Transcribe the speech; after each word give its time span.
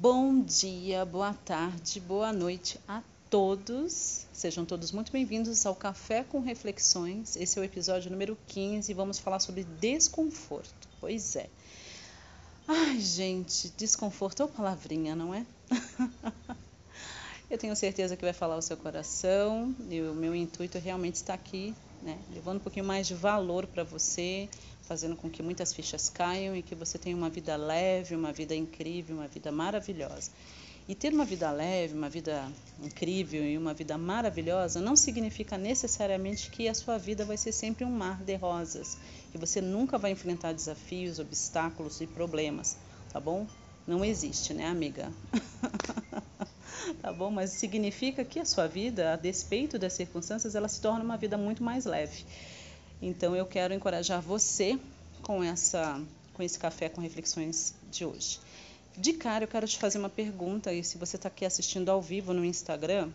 Bom 0.00 0.42
dia, 0.42 1.04
boa 1.04 1.34
tarde, 1.34 1.98
boa 1.98 2.32
noite 2.32 2.78
a 2.86 3.02
todos. 3.28 4.28
Sejam 4.32 4.64
todos 4.64 4.92
muito 4.92 5.10
bem-vindos 5.10 5.66
ao 5.66 5.74
Café 5.74 6.22
com 6.22 6.38
Reflexões. 6.38 7.34
Esse 7.34 7.58
é 7.58 7.62
o 7.62 7.64
episódio 7.64 8.08
número 8.08 8.38
15 8.46 8.92
e 8.92 8.94
vamos 8.94 9.18
falar 9.18 9.40
sobre 9.40 9.64
desconforto. 9.80 10.88
Pois 11.00 11.34
é. 11.34 11.50
Ai, 12.68 13.00
gente, 13.00 13.70
desconforto 13.76 14.40
é 14.40 14.46
uma 14.46 14.52
palavrinha, 14.52 15.16
não 15.16 15.34
é? 15.34 15.44
Eu 17.50 17.58
tenho 17.58 17.74
certeza 17.74 18.16
que 18.16 18.24
vai 18.24 18.32
falar 18.32 18.56
o 18.56 18.62
seu 18.62 18.76
coração 18.76 19.74
e 19.90 20.00
o 20.00 20.14
meu 20.14 20.32
intuito 20.32 20.78
realmente 20.78 21.16
está 21.16 21.34
aqui, 21.34 21.74
né? 22.02 22.18
Levando 22.32 22.56
um 22.56 22.60
pouquinho 22.60 22.84
mais 22.84 23.06
de 23.06 23.14
valor 23.14 23.66
para 23.66 23.84
você, 23.84 24.48
fazendo 24.82 25.16
com 25.16 25.28
que 25.28 25.42
muitas 25.42 25.72
fichas 25.74 26.08
caiam 26.08 26.56
e 26.56 26.62
que 26.62 26.74
você 26.74 26.98
tenha 26.98 27.16
uma 27.16 27.28
vida 27.28 27.56
leve, 27.56 28.14
uma 28.14 28.32
vida 28.32 28.54
incrível, 28.54 29.16
uma 29.16 29.28
vida 29.28 29.52
maravilhosa. 29.52 30.30
E 30.88 30.94
ter 30.94 31.12
uma 31.12 31.26
vida 31.26 31.50
leve, 31.50 31.92
uma 31.92 32.08
vida 32.08 32.50
incrível 32.82 33.44
e 33.44 33.58
uma 33.58 33.74
vida 33.74 33.98
maravilhosa 33.98 34.80
não 34.80 34.96
significa 34.96 35.58
necessariamente 35.58 36.50
que 36.50 36.66
a 36.66 36.72
sua 36.72 36.96
vida 36.96 37.26
vai 37.26 37.36
ser 37.36 37.52
sempre 37.52 37.84
um 37.84 37.90
mar 37.90 38.22
de 38.24 38.34
rosas, 38.36 38.96
que 39.30 39.36
você 39.36 39.60
nunca 39.60 39.98
vai 39.98 40.12
enfrentar 40.12 40.54
desafios, 40.54 41.18
obstáculos 41.18 42.00
e 42.00 42.06
problemas, 42.06 42.78
tá 43.12 43.20
bom? 43.20 43.46
Não 43.86 44.02
existe, 44.02 44.54
né, 44.54 44.66
amiga? 44.66 45.12
tá 46.94 47.12
bom? 47.12 47.30
Mas 47.30 47.50
significa 47.50 48.24
que 48.24 48.38
a 48.38 48.44
sua 48.44 48.66
vida, 48.66 49.12
a 49.12 49.16
despeito 49.16 49.78
das 49.78 49.92
circunstâncias, 49.92 50.54
ela 50.54 50.68
se 50.68 50.80
torna 50.80 51.04
uma 51.04 51.16
vida 51.16 51.36
muito 51.36 51.62
mais 51.62 51.84
leve. 51.84 52.24
Então 53.00 53.34
eu 53.36 53.46
quero 53.46 53.72
encorajar 53.72 54.20
você 54.20 54.78
com 55.22 55.42
essa 55.42 56.00
com 56.34 56.42
esse 56.42 56.58
café 56.58 56.88
com 56.88 57.00
reflexões 57.00 57.74
de 57.90 58.04
hoje. 58.04 58.38
De 58.96 59.12
cara 59.12 59.44
eu 59.44 59.48
quero 59.48 59.66
te 59.66 59.76
fazer 59.76 59.98
uma 59.98 60.08
pergunta 60.08 60.72
e 60.72 60.84
se 60.84 60.96
você 60.96 61.16
está 61.16 61.28
aqui 61.28 61.44
assistindo 61.44 61.88
ao 61.88 62.00
vivo 62.00 62.32
no 62.32 62.44
Instagram, 62.44 63.10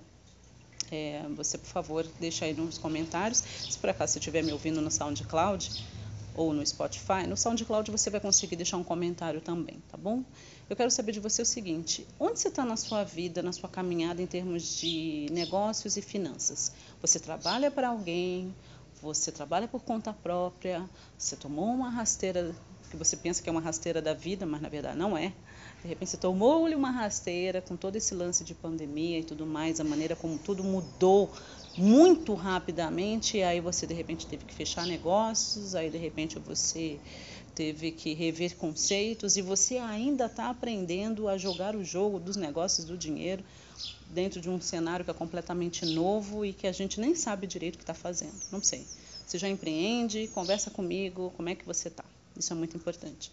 é, 0.92 1.24
você 1.36 1.58
por 1.58 1.68
favor 1.68 2.06
deixa 2.20 2.46
aí 2.46 2.54
nos 2.54 2.78
comentários. 2.78 3.40
Se 3.40 3.78
por 3.78 3.90
acaso 3.90 4.14
você 4.14 4.20
estiver 4.20 4.44
me 4.44 4.52
ouvindo 4.52 4.82
no 4.82 4.92
SoundCloud 4.92 5.86
ou 6.36 6.54
no 6.54 6.66
Spotify, 6.66 7.28
no 7.28 7.38
SoundCloud 7.38 7.92
você 7.92 8.10
vai 8.10 8.20
conseguir 8.20 8.56
deixar 8.56 8.78
um 8.78 8.84
comentário 8.84 9.40
também, 9.42 9.82
tá 9.90 9.98
bom? 9.98 10.24
Eu 10.74 10.76
quero 10.76 10.90
saber 10.90 11.12
de 11.12 11.20
você 11.20 11.40
o 11.40 11.46
seguinte: 11.46 12.08
onde 12.20 12.40
você 12.40 12.48
está 12.48 12.66
na 12.66 12.76
sua 12.76 13.04
vida, 13.04 13.44
na 13.44 13.52
sua 13.52 13.70
caminhada 13.70 14.24
em 14.24 14.26
termos 14.26 14.80
de 14.80 15.28
negócios 15.30 15.98
e 15.98 16.02
finanças? 16.02 16.72
Você 17.00 17.20
trabalha 17.20 17.70
para 17.70 17.90
alguém? 17.90 18.52
você 19.04 19.34
trabalha 19.34 19.68
por 19.68 19.82
conta 19.82 20.14
própria, 20.14 20.90
você 21.18 21.36
tomou 21.36 21.66
uma 21.66 21.90
rasteira 21.90 22.56
que 22.90 22.96
você 22.96 23.18
pensa 23.18 23.44
que 23.44 23.50
é 23.50 23.52
uma 23.52 23.60
rasteira 23.60 24.02
da 24.02 24.14
vida, 24.14 24.46
mas 24.46 24.62
na 24.62 24.70
verdade 24.70 24.98
não 24.98 25.18
é. 25.18 25.34
De 25.82 25.90
repente 25.90 26.12
você 26.12 26.18
tomou-lhe 26.18 26.74
uma 26.74 26.90
rasteira 26.90 27.62
com 27.62 27.76
todo 27.76 27.98
esse 27.98 28.16
lance 28.16 28.46
de 28.46 28.54
pandemia 28.56 29.20
e 29.20 29.24
tudo 29.24 29.46
mais, 29.46 29.82
a 29.82 29.84
maneira 29.84 30.16
como 30.16 30.38
tudo 30.38 30.64
mudou 30.64 31.30
muito 31.78 32.34
rapidamente, 32.34 33.42
aí 33.42 33.60
você 33.60 33.86
de 33.86 33.94
repente 33.94 34.26
teve 34.26 34.46
que 34.46 34.54
fechar 34.54 34.88
negócios, 34.88 35.76
aí 35.76 35.90
de 35.90 35.98
repente 35.98 36.40
você 36.40 36.98
teve 37.56 37.92
que 37.92 38.14
rever 38.14 38.56
conceitos 38.56 39.38
e 39.38 39.42
você 39.42 39.78
ainda 39.78 40.26
está 40.26 40.50
aprendendo 40.50 41.28
a 41.28 41.38
jogar 41.38 41.76
o 41.76 41.84
jogo 41.84 42.20
dos 42.20 42.36
negócios 42.36 42.86
do 42.86 42.98
dinheiro 42.98 43.44
dentro 44.10 44.40
de 44.40 44.50
um 44.50 44.62
cenário 44.62 45.04
que 45.04 45.12
é 45.12 45.14
completamente 45.14 45.86
novo 45.86 46.46
e 46.46 46.54
que 46.54 46.68
a 46.68 46.72
gente 46.72 47.00
nem 47.00 47.16
sabe 47.16 47.48
direito 47.48 47.76
o 47.76 47.78
que 47.78 47.84
está 47.84 47.94
fazendo. 47.94 48.34
Não 48.52 48.62
sei. 48.62 48.86
Você 49.26 49.38
já 49.38 49.50
empreende? 49.50 50.28
Conversa 50.34 50.70
comigo. 50.70 51.34
Como 51.36 51.50
é 51.50 51.56
que 51.56 51.66
você 51.66 51.88
está? 51.88 52.04
Isso 52.38 52.52
é 52.54 52.56
muito 52.56 52.78
importante. 52.78 53.32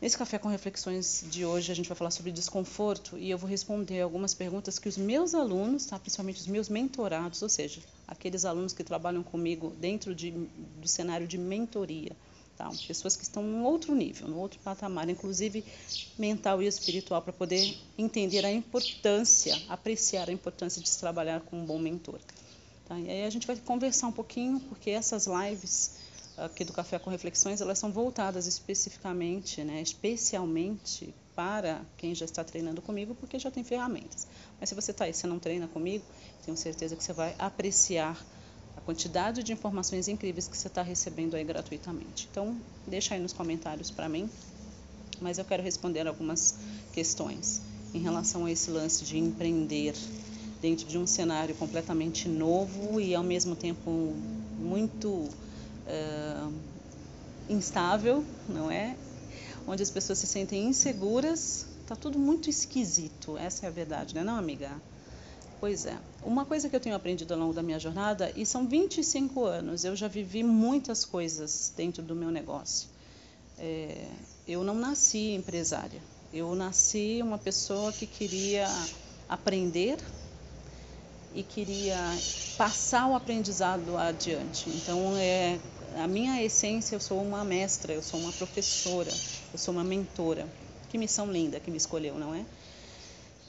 Nesse 0.00 0.16
Café 0.16 0.38
com 0.38 0.48
Reflexões 0.48 1.24
de 1.28 1.44
hoje, 1.44 1.72
a 1.72 1.74
gente 1.74 1.88
vai 1.88 1.96
falar 1.96 2.12
sobre 2.12 2.30
desconforto 2.30 3.18
e 3.18 3.30
eu 3.30 3.36
vou 3.36 3.50
responder 3.50 4.00
algumas 4.00 4.32
perguntas 4.32 4.78
que 4.78 4.88
os 4.88 4.96
meus 4.96 5.34
alunos, 5.34 5.86
tá? 5.86 5.98
principalmente 5.98 6.40
os 6.40 6.46
meus 6.46 6.68
mentorados, 6.68 7.42
ou 7.42 7.48
seja, 7.48 7.80
aqueles 8.06 8.44
alunos 8.44 8.72
que 8.72 8.84
trabalham 8.84 9.24
comigo 9.24 9.74
dentro 9.80 10.14
de, 10.14 10.30
do 10.30 10.86
cenário 10.86 11.26
de 11.26 11.36
mentoria, 11.36 12.12
Pessoas 12.86 13.16
que 13.16 13.22
estão 13.22 13.42
em 13.42 13.62
outro 13.62 13.94
nível, 13.94 14.28
no 14.28 14.38
outro 14.38 14.58
patamar, 14.60 15.08
inclusive 15.08 15.64
mental 16.18 16.62
e 16.62 16.66
espiritual, 16.66 17.22
para 17.22 17.32
poder 17.32 17.76
entender 17.96 18.44
a 18.44 18.52
importância, 18.52 19.56
apreciar 19.68 20.28
a 20.28 20.32
importância 20.32 20.82
de 20.82 20.88
se 20.88 20.98
trabalhar 20.98 21.40
com 21.42 21.58
um 21.58 21.64
bom 21.64 21.78
mentor. 21.78 22.20
Tá? 22.86 22.98
E 22.98 23.08
aí 23.08 23.24
a 23.24 23.30
gente 23.30 23.46
vai 23.46 23.56
conversar 23.56 24.08
um 24.08 24.12
pouquinho, 24.12 24.60
porque 24.60 24.90
essas 24.90 25.26
lives 25.26 25.96
aqui 26.36 26.64
do 26.64 26.72
Café 26.72 26.98
com 26.98 27.10
Reflexões, 27.10 27.60
elas 27.60 27.78
são 27.78 27.90
voltadas 27.90 28.46
especificamente, 28.46 29.64
né, 29.64 29.82
especialmente 29.82 31.12
para 31.34 31.82
quem 31.96 32.14
já 32.14 32.24
está 32.24 32.42
treinando 32.44 32.80
comigo, 32.80 33.14
porque 33.14 33.38
já 33.38 33.50
tem 33.50 33.64
ferramentas. 33.64 34.26
Mas 34.58 34.68
se 34.68 34.74
você 34.74 34.90
está 34.90 35.04
aí, 35.04 35.14
você 35.14 35.26
não 35.26 35.38
treina 35.38 35.68
comigo, 35.68 36.04
tenho 36.44 36.56
certeza 36.56 36.96
que 36.96 37.02
você 37.02 37.12
vai 37.12 37.34
apreciar 37.38 38.16
a 38.78 38.80
quantidade 38.80 39.42
de 39.42 39.52
informações 39.52 40.06
incríveis 40.06 40.46
que 40.46 40.56
você 40.56 40.68
está 40.68 40.82
recebendo 40.82 41.34
aí 41.34 41.42
gratuitamente. 41.42 42.28
Então, 42.30 42.56
deixa 42.86 43.14
aí 43.14 43.20
nos 43.20 43.32
comentários 43.32 43.90
para 43.90 44.08
mim, 44.08 44.30
mas 45.20 45.36
eu 45.36 45.44
quero 45.44 45.64
responder 45.64 46.06
algumas 46.06 46.54
questões 46.92 47.60
em 47.92 47.98
relação 47.98 48.44
a 48.44 48.52
esse 48.52 48.70
lance 48.70 49.04
de 49.04 49.18
empreender 49.18 49.94
dentro 50.62 50.86
de 50.86 50.96
um 50.96 51.08
cenário 51.08 51.56
completamente 51.56 52.28
novo 52.28 53.00
e 53.00 53.16
ao 53.16 53.24
mesmo 53.24 53.56
tempo 53.56 53.90
muito 53.90 55.08
uh, 55.08 56.52
instável, 57.48 58.24
não 58.48 58.70
é? 58.70 58.96
Onde 59.66 59.82
as 59.82 59.90
pessoas 59.90 60.20
se 60.20 60.26
sentem 60.28 60.66
inseguras, 60.66 61.66
tá 61.84 61.96
tudo 61.96 62.16
muito 62.16 62.48
esquisito. 62.48 63.36
Essa 63.36 63.66
é 63.66 63.68
a 63.68 63.72
verdade, 63.72 64.14
né, 64.14 64.22
não, 64.22 64.36
amiga? 64.36 64.70
Pois 65.60 65.86
é. 65.86 65.96
Uma 66.22 66.44
coisa 66.44 66.68
que 66.68 66.76
eu 66.76 66.80
tenho 66.80 66.94
aprendido 66.94 67.34
ao 67.34 67.40
longo 67.40 67.52
da 67.52 67.62
minha 67.62 67.78
jornada, 67.78 68.32
e 68.36 68.46
são 68.46 68.66
25 68.66 69.44
anos, 69.44 69.84
eu 69.84 69.96
já 69.96 70.06
vivi 70.06 70.42
muitas 70.44 71.04
coisas 71.04 71.72
dentro 71.76 72.02
do 72.02 72.14
meu 72.14 72.30
negócio. 72.30 72.88
É, 73.58 74.06
eu 74.46 74.62
não 74.62 74.74
nasci 74.74 75.32
empresária. 75.32 76.00
Eu 76.32 76.54
nasci 76.54 77.20
uma 77.22 77.38
pessoa 77.38 77.92
que 77.92 78.06
queria 78.06 78.68
aprender 79.28 79.98
e 81.34 81.42
queria 81.42 81.98
passar 82.56 83.08
o 83.08 83.14
aprendizado 83.14 83.96
adiante. 83.96 84.70
Então, 84.70 85.16
é, 85.16 85.58
a 85.96 86.06
minha 86.06 86.42
essência, 86.42 86.94
eu 86.94 87.00
sou 87.00 87.20
uma 87.20 87.44
mestra, 87.44 87.92
eu 87.92 88.02
sou 88.02 88.20
uma 88.20 88.32
professora, 88.32 89.10
eu 89.52 89.58
sou 89.58 89.74
uma 89.74 89.84
mentora. 89.84 90.46
Que 90.88 90.96
missão 90.96 91.30
linda 91.30 91.60
que 91.60 91.70
me 91.70 91.76
escolheu, 91.76 92.14
não 92.14 92.34
é? 92.34 92.44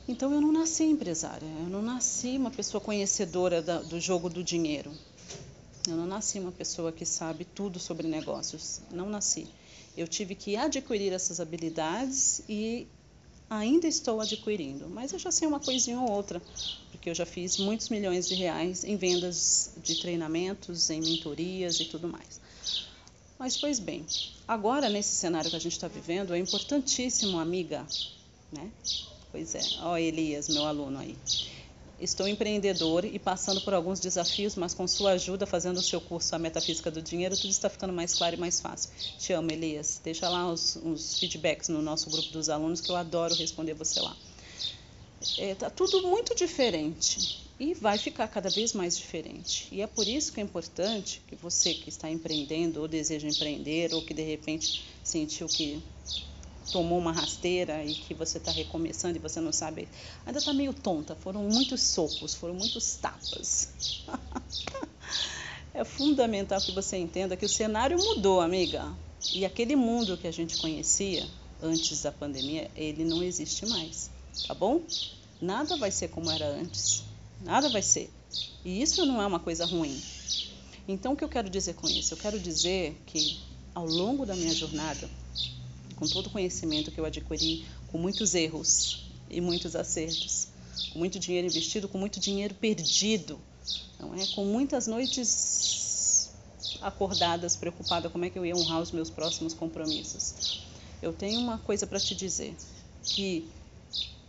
Então 0.09 0.33
eu 0.33 0.41
não 0.41 0.51
nasci 0.51 0.85
empresária, 0.85 1.45
eu 1.45 1.69
não 1.69 1.83
nasci 1.83 2.35
uma 2.35 2.49
pessoa 2.49 2.81
conhecedora 2.81 3.61
da, 3.61 3.79
do 3.79 3.99
jogo 3.99 4.27
do 4.27 4.43
dinheiro. 4.43 4.91
Eu 5.87 5.95
não 5.95 6.07
nasci 6.07 6.39
uma 6.39 6.51
pessoa 6.51 6.91
que 6.91 7.05
sabe 7.05 7.45
tudo 7.45 7.77
sobre 7.77 8.07
negócios. 8.07 8.81
Não 8.91 9.07
nasci. 9.07 9.47
Eu 9.95 10.07
tive 10.07 10.33
que 10.33 10.55
adquirir 10.55 11.13
essas 11.13 11.39
habilidades 11.39 12.41
e 12.49 12.87
ainda 13.47 13.87
estou 13.87 14.19
adquirindo, 14.19 14.89
mas 14.89 15.13
eu 15.13 15.19
já 15.19 15.29
sei 15.29 15.47
uma 15.47 15.59
coisinha 15.59 15.99
ou 15.99 16.09
outra, 16.09 16.41
porque 16.89 17.11
eu 17.11 17.13
já 17.13 17.25
fiz 17.27 17.57
muitos 17.57 17.89
milhões 17.89 18.27
de 18.27 18.33
reais 18.33 18.83
em 18.83 18.97
vendas 18.97 19.73
de 19.77 20.01
treinamentos, 20.01 20.89
em 20.89 21.01
mentorias 21.01 21.79
e 21.79 21.85
tudo 21.85 22.07
mais. 22.07 22.41
Mas, 23.37 23.55
pois 23.55 23.77
bem, 23.77 24.03
agora 24.47 24.89
nesse 24.89 25.15
cenário 25.15 25.51
que 25.51 25.55
a 25.55 25.59
gente 25.59 25.73
está 25.73 25.87
vivendo, 25.87 26.33
é 26.33 26.39
importantíssimo, 26.39 27.37
amiga, 27.39 27.85
né? 28.51 28.71
Pois 29.31 29.53
é, 29.53 29.61
ó 29.81 29.97
Elias, 29.97 30.49
meu 30.49 30.65
aluno 30.65 30.99
aí. 30.99 31.15
Estou 31.99 32.27
empreendedor 32.27 33.03
e 33.03 33.19
passando 33.19 33.59
por 33.61 33.73
alguns 33.73 33.99
desafios, 33.99 34.55
mas 34.55 34.73
com 34.73 34.87
sua 34.87 35.11
ajuda, 35.11 35.45
fazendo 35.45 35.77
o 35.77 35.81
seu 35.81 35.99
curso 35.99 36.33
A 36.33 36.39
Metafísica 36.39 36.89
do 36.89 37.01
Dinheiro, 37.01 37.35
tudo 37.35 37.49
está 37.49 37.69
ficando 37.69 37.91
mais 37.91 38.15
claro 38.15 38.35
e 38.35 38.39
mais 38.39 38.61
fácil. 38.61 38.89
Te 39.17 39.33
amo, 39.33 39.51
Elias. 39.51 39.99
Deixa 40.01 40.29
lá 40.29 40.49
os, 40.49 40.77
os 40.77 41.19
feedbacks 41.19 41.67
no 41.67 41.81
nosso 41.81 42.09
grupo 42.09 42.29
dos 42.29 42.49
alunos, 42.49 42.79
que 42.79 42.89
eu 42.89 42.95
adoro 42.95 43.35
responder 43.35 43.73
você 43.73 43.99
lá. 43.99 44.15
É, 45.37 45.53
tá 45.55 45.69
tudo 45.69 46.07
muito 46.07 46.33
diferente 46.33 47.45
e 47.59 47.73
vai 47.73 47.97
ficar 47.97 48.29
cada 48.29 48.49
vez 48.49 48.71
mais 48.71 48.97
diferente. 48.97 49.67
E 49.69 49.81
é 49.81 49.87
por 49.87 50.07
isso 50.07 50.31
que 50.31 50.39
é 50.39 50.43
importante 50.43 51.21
que 51.27 51.35
você 51.35 51.73
que 51.73 51.89
está 51.89 52.09
empreendendo 52.09 52.79
ou 52.79 52.87
deseja 52.87 53.27
empreender 53.27 53.93
ou 53.93 54.01
que 54.01 54.13
de 54.13 54.23
repente 54.23 54.81
sentiu 55.03 55.47
que 55.47 55.83
tomou 56.71 56.97
uma 56.97 57.11
rasteira 57.11 57.83
e 57.83 57.93
que 57.93 58.13
você 58.13 58.37
está 58.37 58.51
recomeçando 58.51 59.17
e 59.17 59.19
você 59.19 59.39
não 59.39 59.51
sabe, 59.51 59.87
ainda 60.25 60.39
está 60.39 60.53
meio 60.53 60.73
tonta. 60.73 61.15
Foram 61.15 61.43
muitos 61.43 61.81
socos, 61.81 62.33
foram 62.33 62.53
muitos 62.53 62.95
tapas. 62.95 63.69
é 65.73 65.83
fundamental 65.83 66.61
que 66.61 66.71
você 66.71 66.97
entenda 66.97 67.35
que 67.35 67.45
o 67.45 67.49
cenário 67.49 67.97
mudou, 67.97 68.41
amiga. 68.41 68.91
E 69.33 69.45
aquele 69.45 69.75
mundo 69.75 70.17
que 70.17 70.27
a 70.27 70.31
gente 70.31 70.57
conhecia 70.57 71.27
antes 71.61 72.01
da 72.01 72.11
pandemia, 72.11 72.71
ele 72.75 73.03
não 73.03 73.21
existe 73.21 73.65
mais, 73.65 74.09
tá 74.47 74.53
bom? 74.53 74.81
Nada 75.41 75.77
vai 75.77 75.91
ser 75.91 76.09
como 76.09 76.31
era 76.31 76.47
antes. 76.47 77.03
Nada 77.41 77.69
vai 77.69 77.81
ser. 77.81 78.11
E 78.63 78.81
isso 78.81 79.05
não 79.05 79.21
é 79.21 79.25
uma 79.25 79.39
coisa 79.39 79.65
ruim. 79.65 80.01
Então, 80.87 81.13
o 81.13 81.15
que 81.15 81.23
eu 81.23 81.29
quero 81.29 81.49
dizer 81.49 81.75
com 81.75 81.87
isso? 81.87 82.13
Eu 82.13 82.17
quero 82.17 82.39
dizer 82.39 82.99
que 83.05 83.39
ao 83.73 83.85
longo 83.85 84.25
da 84.25 84.35
minha 84.35 84.53
jornada, 84.53 85.09
com 85.99 86.07
todo 86.07 86.27
o 86.27 86.29
conhecimento 86.29 86.91
que 86.91 86.99
eu 86.99 87.05
adquiri, 87.05 87.65
com 87.91 87.97
muitos 87.97 88.33
erros, 88.33 89.09
e 89.29 89.39
muitos 89.39 89.75
acertos. 89.75 90.47
Com 90.91 90.99
muito 90.99 91.19
dinheiro 91.19 91.47
investido, 91.47 91.87
com 91.87 91.97
muito 91.97 92.19
dinheiro 92.19 92.55
perdido. 92.55 93.39
Não 93.99 94.15
é? 94.15 94.25
Com 94.27 94.45
muitas 94.45 94.87
noites 94.87 96.31
acordadas, 96.81 97.55
preocupada 97.55 98.09
como 98.09 98.25
é 98.25 98.29
que 98.29 98.39
eu 98.39 98.45
ia 98.45 98.55
honrar 98.55 98.81
os 98.81 98.91
meus 98.91 99.09
próximos 99.09 99.53
compromissos. 99.53 100.63
Eu 101.01 101.13
tenho 101.13 101.39
uma 101.39 101.57
coisa 101.59 101.85
para 101.85 101.99
te 101.99 102.15
dizer, 102.15 102.55
que 103.03 103.47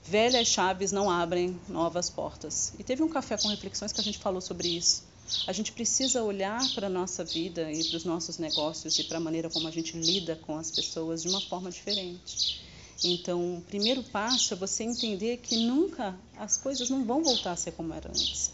velhas 0.04 0.48
chaves 0.48 0.92
não 0.92 1.10
abrem 1.10 1.58
novas 1.68 2.10
portas. 2.10 2.72
E 2.78 2.84
teve 2.84 3.02
um 3.02 3.08
café 3.08 3.36
com 3.36 3.48
reflexões 3.48 3.92
que 3.92 4.00
a 4.00 4.04
gente 4.04 4.18
falou 4.18 4.40
sobre 4.40 4.68
isso. 4.68 5.04
A 5.46 5.52
gente 5.52 5.72
precisa 5.72 6.22
olhar 6.22 6.60
para 6.74 6.88
a 6.88 6.90
nossa 6.90 7.24
vida 7.24 7.70
e 7.70 7.84
para 7.84 7.96
os 7.96 8.04
nossos 8.04 8.38
negócios 8.38 8.98
e 8.98 9.04
para 9.04 9.18
a 9.18 9.20
maneira 9.20 9.48
como 9.48 9.68
a 9.68 9.70
gente 9.70 9.96
lida 9.96 10.36
com 10.36 10.56
as 10.58 10.70
pessoas 10.70 11.22
de 11.22 11.28
uma 11.28 11.40
forma 11.40 11.70
diferente. 11.70 12.60
Então, 13.02 13.58
o 13.58 13.62
primeiro 13.62 14.02
passo 14.02 14.52
é 14.52 14.56
você 14.56 14.84
entender 14.84 15.38
que 15.38 15.56
nunca 15.56 16.18
as 16.36 16.56
coisas 16.56 16.90
não 16.90 17.04
vão 17.04 17.22
voltar 17.22 17.52
a 17.52 17.56
ser 17.56 17.72
como 17.72 17.94
eram 17.94 18.10
antes. 18.10 18.52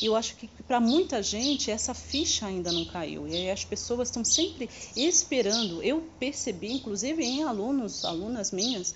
Eu 0.00 0.14
acho 0.14 0.36
que 0.36 0.48
para 0.68 0.78
muita 0.78 1.22
gente 1.22 1.70
essa 1.70 1.92
ficha 1.92 2.46
ainda 2.46 2.70
não 2.70 2.84
caiu. 2.84 3.26
E 3.26 3.50
as 3.50 3.64
pessoas 3.64 4.08
estão 4.08 4.24
sempre 4.24 4.70
esperando. 4.94 5.82
Eu 5.82 6.08
percebi, 6.18 6.72
inclusive 6.72 7.22
em 7.22 7.42
alunos, 7.42 8.04
alunas 8.04 8.52
minhas, 8.52 8.94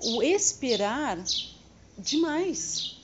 o 0.00 0.22
esperar 0.22 1.22
demais. 1.96 2.97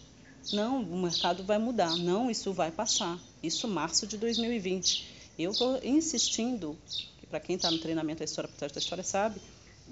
Não, 0.53 0.83
o 0.83 1.03
mercado 1.03 1.43
vai 1.43 1.59
mudar. 1.59 1.97
Não, 1.97 2.31
isso 2.31 2.53
vai 2.53 2.71
passar. 2.71 3.19
Isso 3.43 3.67
março 3.67 4.07
de 4.07 4.19
2020. 4.19 5.07
Eu 5.39 5.51
estou 5.51 5.81
insistindo, 5.83 6.77
que 7.19 7.27
para 7.27 7.41
quem 7.41 7.57
está 7.57 7.71
no 7.71 7.79
treinamento 7.79 8.23
A 8.23 8.25
História 8.25 8.49
por 8.49 8.57
trás 8.57 8.73
da 8.73 8.79
História 8.79 9.03
sabe, 9.03 9.41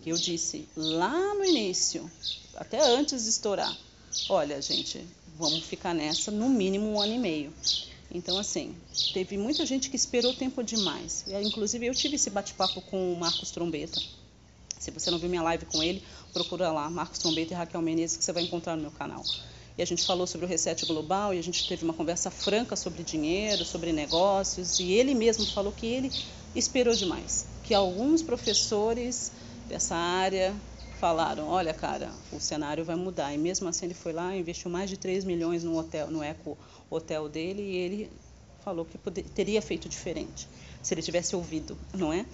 que 0.03 0.11
eu 0.11 0.17
disse 0.17 0.69
lá 0.77 1.35
no 1.35 1.45
início, 1.45 2.11
até 2.57 2.81
antes 2.81 3.25
de 3.25 3.31
estourar, 3.31 3.77
olha 4.29 4.61
gente, 4.61 5.05
vamos 5.37 5.65
ficar 5.65 5.95
nessa 5.95 6.31
no 6.31 6.49
mínimo 6.49 6.87
um 6.93 7.01
ano 7.01 7.15
e 7.15 7.19
meio. 7.19 7.53
Então, 8.15 8.39
assim, 8.39 8.75
teve 9.15 9.39
muita 9.39 9.65
gente 9.65 9.89
que 9.89 9.97
esperou 9.97 10.35
tempo 10.35 10.63
demais. 10.63 11.25
Inclusive, 11.43 11.87
eu 11.87 11.95
tive 11.95 12.17
esse 12.17 12.29
bate-papo 12.29 12.83
com 12.83 13.13
o 13.13 13.19
Marcos 13.19 13.51
Trombeta. 13.51 14.01
Se 14.79 14.91
você 14.91 15.11
não 15.11 15.19
viu 15.19 15.31
minha 15.31 15.43
live 15.43 15.65
com 15.67 15.83
ele, 15.83 16.03
procura 16.33 16.71
lá, 16.71 16.91
Marcos 16.91 17.19
Trombeta 17.21 17.55
e 17.55 17.57
Raquel 17.57 17.81
Menezes, 17.81 18.17
que 18.17 18.25
você 18.25 18.33
vai 18.33 18.43
encontrar 18.43 18.77
no 18.77 18.83
meu 18.83 18.91
canal 18.91 19.25
e 19.77 19.83
a 19.83 19.87
gente 19.87 20.05
falou 20.05 20.27
sobre 20.27 20.47
o 20.47 20.49
reset 20.49 20.85
global 20.87 21.33
e 21.33 21.39
a 21.39 21.43
gente 21.43 21.67
teve 21.67 21.85
uma 21.85 21.95
conversa 21.95 22.31
franca 22.31 22.77
sobre 22.77 23.03
dinheiro, 23.03 23.65
sobre 23.65 23.93
negócios 23.93 24.79
e 24.79 24.93
ele 24.93 25.15
mesmo 25.15 25.47
falou 25.47 25.73
que 25.73 25.87
ele 25.87 26.13
esperou 26.55 26.95
demais, 26.95 27.47
que 27.65 27.73
alguns 27.73 28.23
professores 28.23 29.33
dessa 29.69 29.97
área 29.97 30.55
falaram, 31.01 31.49
olha 31.49 31.73
cara, 31.73 32.13
o 32.31 32.39
cenário 32.39 32.85
vai 32.85 32.97
mudar 32.97 33.33
e 33.35 33.39
mesmo 33.39 33.69
assim 33.69 33.87
ele 33.87 33.95
foi 33.95 34.13
lá, 34.13 34.37
investiu 34.37 34.71
mais 34.71 34.91
de 34.91 34.97
3 34.97 35.25
milhões 35.25 35.65
no 35.65 35.77
hotel, 35.77 36.11
no 36.11 36.23
eco 36.23 36.57
hotel 36.91 37.29
dele 37.29 37.63
e 37.63 37.77
ele 37.77 38.11
falou 38.63 38.85
que 38.85 38.97
poder, 38.99 39.25
teria 39.25 39.61
feito 39.61 39.89
diferente 39.89 40.49
se 40.83 40.95
ele 40.95 41.03
tivesse 41.03 41.35
ouvido, 41.35 41.77
não 41.95 42.13
é? 42.13 42.27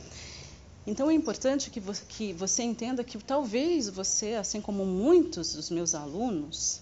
Então 0.87 1.11
é 1.11 1.15
importante 1.15 1.71
que 1.71 1.81
que 2.09 2.33
você 2.33 2.63
entenda 2.63 3.05
que 3.05 3.19
talvez 3.19 3.89
você, 3.89 4.35
assim 4.35 4.61
como 4.61 4.87
muitos 4.87 5.55
dos 5.55 5.71
meus 5.71 5.95
alunos, 5.95 6.81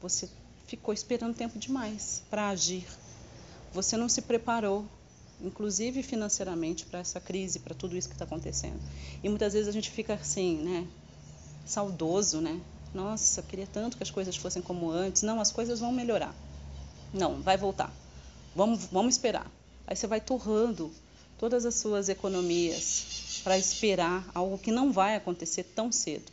você 0.00 0.28
ficou 0.66 0.94
esperando 0.94 1.34
tempo 1.34 1.58
demais 1.58 2.22
para 2.30 2.48
agir. 2.48 2.86
Você 3.72 3.96
não 3.96 4.08
se 4.08 4.22
preparou, 4.22 4.84
inclusive 5.40 6.02
financeiramente, 6.02 6.86
para 6.86 7.00
essa 7.00 7.20
crise, 7.20 7.58
para 7.58 7.74
tudo 7.74 7.96
isso 7.96 8.08
que 8.08 8.14
está 8.14 8.24
acontecendo. 8.24 8.80
E 9.22 9.28
muitas 9.28 9.52
vezes 9.52 9.68
a 9.68 9.72
gente 9.72 9.90
fica 9.90 10.14
assim, 10.14 10.56
né? 10.58 10.86
Saudoso, 11.66 12.40
né? 12.40 12.60
Nossa, 12.94 13.42
queria 13.42 13.66
tanto 13.66 13.96
que 13.96 14.02
as 14.02 14.10
coisas 14.10 14.36
fossem 14.36 14.60
como 14.62 14.90
antes. 14.90 15.22
Não, 15.22 15.40
as 15.40 15.52
coisas 15.52 15.78
vão 15.80 15.92
melhorar. 15.92 16.34
Não, 17.12 17.40
vai 17.40 17.56
voltar. 17.56 17.92
Vamos, 18.54 18.86
vamos 18.86 19.14
esperar. 19.14 19.50
Aí 19.86 19.94
você 19.94 20.06
vai 20.06 20.20
torrando 20.20 20.90
todas 21.38 21.64
as 21.64 21.74
suas 21.76 22.08
economias 22.08 23.40
para 23.42 23.58
esperar 23.58 24.28
algo 24.34 24.58
que 24.58 24.70
não 24.70 24.92
vai 24.92 25.16
acontecer 25.16 25.64
tão 25.64 25.90
cedo. 25.90 26.30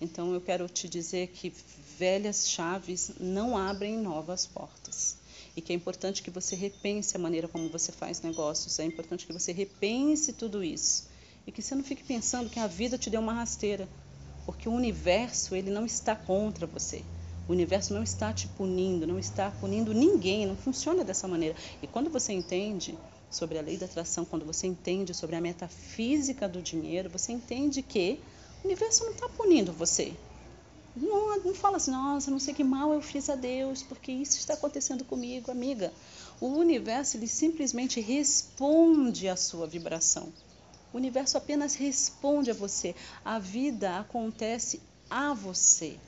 Então 0.00 0.32
eu 0.32 0.40
quero 0.40 0.68
te 0.68 0.88
dizer 0.88 1.28
que 1.28 1.52
velhas 1.98 2.48
chaves 2.48 3.12
não 3.20 3.56
abrem 3.56 3.96
novas 3.96 4.46
portas. 4.46 5.16
E 5.56 5.60
que 5.60 5.72
é 5.72 5.76
importante 5.76 6.22
que 6.22 6.30
você 6.30 6.56
repense 6.56 7.16
a 7.16 7.20
maneira 7.20 7.46
como 7.46 7.68
você 7.68 7.92
faz 7.92 8.20
negócios, 8.20 8.78
é 8.78 8.84
importante 8.84 9.26
que 9.26 9.32
você 9.32 9.52
repense 9.52 10.32
tudo 10.32 10.64
isso. 10.64 11.08
E 11.46 11.52
que 11.52 11.62
você 11.62 11.74
não 11.74 11.84
fique 11.84 12.02
pensando 12.02 12.50
que 12.50 12.58
a 12.58 12.66
vida 12.66 12.98
te 12.98 13.08
deu 13.10 13.20
uma 13.20 13.34
rasteira, 13.34 13.88
porque 14.44 14.68
o 14.68 14.72
universo 14.72 15.54
ele 15.54 15.70
não 15.70 15.86
está 15.86 16.16
contra 16.16 16.66
você. 16.66 17.02
O 17.46 17.52
universo 17.52 17.92
não 17.92 18.02
está 18.02 18.32
te 18.32 18.48
punindo, 18.48 19.06
não 19.06 19.18
está 19.18 19.50
punindo 19.50 19.92
ninguém, 19.92 20.46
não 20.46 20.56
funciona 20.56 21.04
dessa 21.04 21.28
maneira. 21.28 21.54
E 21.82 21.86
quando 21.86 22.10
você 22.10 22.32
entende 22.32 22.96
sobre 23.30 23.58
a 23.58 23.62
lei 23.62 23.76
da 23.76 23.86
atração, 23.86 24.24
quando 24.24 24.44
você 24.44 24.66
entende 24.66 25.12
sobre 25.12 25.36
a 25.36 25.40
metafísica 25.40 26.48
do 26.48 26.62
dinheiro, 26.62 27.10
você 27.10 27.32
entende 27.32 27.82
que 27.82 28.18
o 28.62 28.66
universo 28.66 29.04
não 29.04 29.12
está 29.12 29.28
punindo 29.28 29.72
você. 29.72 30.14
Não, 30.96 31.38
não 31.40 31.54
fala 31.54 31.78
assim, 31.78 31.90
nossa, 31.90 32.30
não 32.30 32.38
sei 32.38 32.54
que 32.54 32.62
mal 32.62 32.92
eu 32.92 33.00
fiz 33.00 33.28
a 33.28 33.34
Deus, 33.34 33.82
porque 33.82 34.12
isso 34.12 34.38
está 34.38 34.54
acontecendo 34.54 35.04
comigo, 35.04 35.50
amiga. 35.50 35.92
O 36.40 36.46
universo 36.46 37.16
ele 37.16 37.26
simplesmente 37.26 38.00
responde 38.00 39.28
à 39.28 39.36
sua 39.36 39.66
vibração. 39.66 40.32
O 40.92 40.96
universo 40.96 41.36
apenas 41.36 41.74
responde 41.74 42.50
a 42.50 42.54
você. 42.54 42.94
A 43.24 43.40
vida 43.40 43.98
acontece 43.98 44.80
a 45.10 45.34
você. 45.34 45.98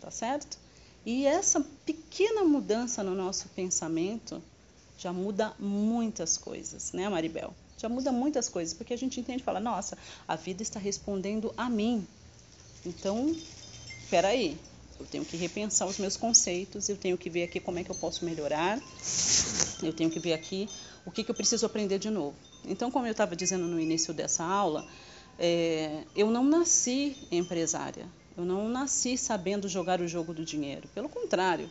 Tá 0.00 0.10
certo? 0.10 0.58
E 1.04 1.26
essa 1.26 1.60
pequena 1.84 2.44
mudança 2.44 3.02
no 3.02 3.14
nosso 3.14 3.48
pensamento 3.50 4.42
já 4.98 5.12
muda 5.12 5.54
muitas 5.58 6.36
coisas, 6.36 6.92
né, 6.92 7.08
Maribel? 7.08 7.54
Já 7.76 7.88
muda 7.88 8.10
muitas 8.10 8.48
coisas, 8.48 8.74
porque 8.74 8.92
a 8.92 8.98
gente 8.98 9.20
entende 9.20 9.40
e 9.40 9.44
fala, 9.44 9.60
nossa, 9.60 9.96
a 10.26 10.34
vida 10.34 10.62
está 10.62 10.80
respondendo 10.80 11.52
a 11.56 11.70
mim. 11.70 12.06
Então, 12.84 13.34
espera 14.08 14.28
aí, 14.28 14.58
eu 14.98 15.04
tenho 15.04 15.22
que 15.22 15.36
repensar 15.36 15.86
os 15.86 15.98
meus 15.98 16.16
conceitos, 16.16 16.88
eu 16.88 16.96
tenho 16.96 17.18
que 17.18 17.28
ver 17.28 17.42
aqui 17.42 17.60
como 17.60 17.78
é 17.78 17.84
que 17.84 17.90
eu 17.90 17.94
posso 17.94 18.24
melhorar, 18.24 18.80
eu 19.82 19.92
tenho 19.92 20.08
que 20.08 20.18
ver 20.18 20.32
aqui 20.32 20.66
o 21.04 21.10
que, 21.10 21.22
que 21.22 21.30
eu 21.30 21.34
preciso 21.34 21.66
aprender 21.66 21.98
de 21.98 22.08
novo. 22.08 22.34
Então, 22.64 22.90
como 22.90 23.06
eu 23.06 23.10
estava 23.10 23.36
dizendo 23.36 23.66
no 23.66 23.78
início 23.78 24.14
dessa 24.14 24.42
aula, 24.42 24.88
é, 25.38 26.04
eu 26.16 26.30
não 26.30 26.42
nasci 26.42 27.18
empresária, 27.30 28.06
eu 28.34 28.46
não 28.46 28.66
nasci 28.70 29.18
sabendo 29.18 29.68
jogar 29.68 30.00
o 30.00 30.08
jogo 30.08 30.32
do 30.32 30.42
dinheiro. 30.42 30.88
Pelo 30.94 31.10
contrário, 31.10 31.68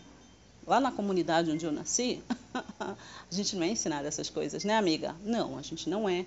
lá 0.67 0.79
na 0.79 0.91
comunidade 0.91 1.50
onde 1.50 1.65
eu 1.65 1.72
nasci, 1.72 2.22
a 2.79 2.96
gente 3.32 3.56
não 3.56 3.63
é 3.63 3.70
ensinado 3.70 4.08
essas 4.08 4.29
coisas, 4.29 4.63
né, 4.63 4.77
amiga? 4.77 5.15
Não, 5.25 5.58
a 5.58 5.63
gente 5.63 5.89
não 5.89 6.08
é. 6.08 6.24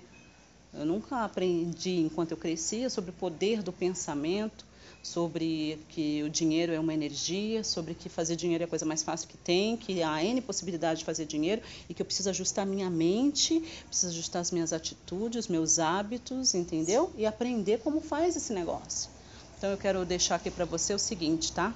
Eu 0.73 0.85
nunca 0.85 1.23
aprendi, 1.23 2.01
enquanto 2.01 2.31
eu 2.31 2.37
crescia, 2.37 2.89
sobre 2.89 3.11
o 3.11 3.13
poder 3.13 3.63
do 3.63 3.71
pensamento, 3.71 4.69
sobre 5.03 5.79
que 5.89 6.21
o 6.23 6.29
dinheiro 6.29 6.71
é 6.71 6.79
uma 6.79 6.93
energia, 6.93 7.63
sobre 7.63 7.93
que 7.93 8.07
fazer 8.07 8.35
dinheiro 8.35 8.63
é 8.63 8.65
a 8.65 8.67
coisa 8.67 8.85
mais 8.85 9.01
fácil 9.01 9.27
que 9.27 9.37
tem, 9.37 9.75
que 9.75 10.03
há 10.03 10.23
N 10.23 10.41
possibilidade 10.41 10.99
de 10.99 11.05
fazer 11.05 11.25
dinheiro 11.25 11.61
e 11.89 11.93
que 11.93 12.01
eu 12.01 12.05
preciso 12.05 12.29
ajustar 12.29 12.65
minha 12.65 12.89
mente, 12.89 13.59
preciso 13.87 14.11
ajustar 14.11 14.41
as 14.41 14.51
minhas 14.51 14.71
atitudes, 14.71 15.47
meus 15.47 15.79
hábitos, 15.79 16.53
entendeu? 16.53 17.11
E 17.17 17.25
aprender 17.25 17.79
como 17.79 17.99
faz 17.99 18.35
esse 18.35 18.53
negócio. 18.53 19.09
Então 19.57 19.71
eu 19.71 19.77
quero 19.77 20.05
deixar 20.05 20.35
aqui 20.35 20.49
para 20.49 20.65
você 20.65 20.93
o 20.93 20.99
seguinte, 20.99 21.51
tá? 21.51 21.73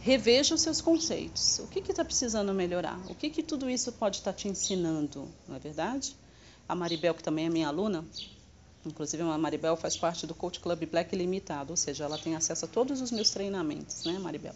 Reveja 0.00 0.54
os 0.54 0.62
seus 0.62 0.80
conceitos. 0.80 1.58
O 1.58 1.66
que 1.66 1.80
está 1.80 2.04
precisando 2.04 2.54
melhorar? 2.54 2.98
O 3.10 3.14
que, 3.14 3.28
que 3.28 3.42
tudo 3.42 3.68
isso 3.68 3.92
pode 3.92 4.16
estar 4.16 4.32
tá 4.32 4.38
te 4.38 4.48
ensinando, 4.48 5.28
não 5.46 5.56
é 5.56 5.58
verdade? 5.58 6.16
A 6.66 6.74
Maribel, 6.74 7.14
que 7.14 7.22
também 7.22 7.46
é 7.46 7.50
minha 7.50 7.68
aluna, 7.68 8.04
Inclusive, 8.84 9.22
a 9.22 9.36
Maribel 9.36 9.76
faz 9.76 9.96
parte 9.96 10.26
do 10.26 10.34
Coach 10.34 10.58
Club 10.58 10.86
Black 10.86 11.14
Limitado, 11.14 11.72
ou 11.72 11.76
seja, 11.76 12.04
ela 12.04 12.16
tem 12.16 12.34
acesso 12.34 12.64
a 12.64 12.68
todos 12.68 13.02
os 13.02 13.10
meus 13.10 13.28
treinamentos, 13.28 14.04
né, 14.04 14.18
Maribel? 14.18 14.54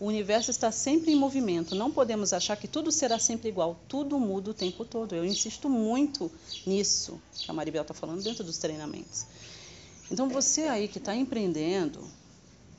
O 0.00 0.06
universo 0.06 0.50
está 0.50 0.72
sempre 0.72 1.12
em 1.12 1.16
movimento, 1.16 1.74
não 1.74 1.90
podemos 1.90 2.32
achar 2.32 2.56
que 2.56 2.66
tudo 2.66 2.90
será 2.90 3.18
sempre 3.18 3.48
igual, 3.48 3.78
tudo 3.86 4.18
muda 4.18 4.52
o 4.52 4.54
tempo 4.54 4.86
todo. 4.86 5.14
Eu 5.14 5.24
insisto 5.24 5.68
muito 5.68 6.30
nisso 6.66 7.20
que 7.34 7.50
a 7.50 7.54
Maribel 7.54 7.82
está 7.82 7.92
falando 7.92 8.22
dentro 8.22 8.42
dos 8.42 8.56
treinamentos. 8.56 9.26
Então, 10.10 10.30
você 10.30 10.62
aí 10.62 10.88
que 10.88 10.98
está 10.98 11.14
empreendendo, 11.14 12.02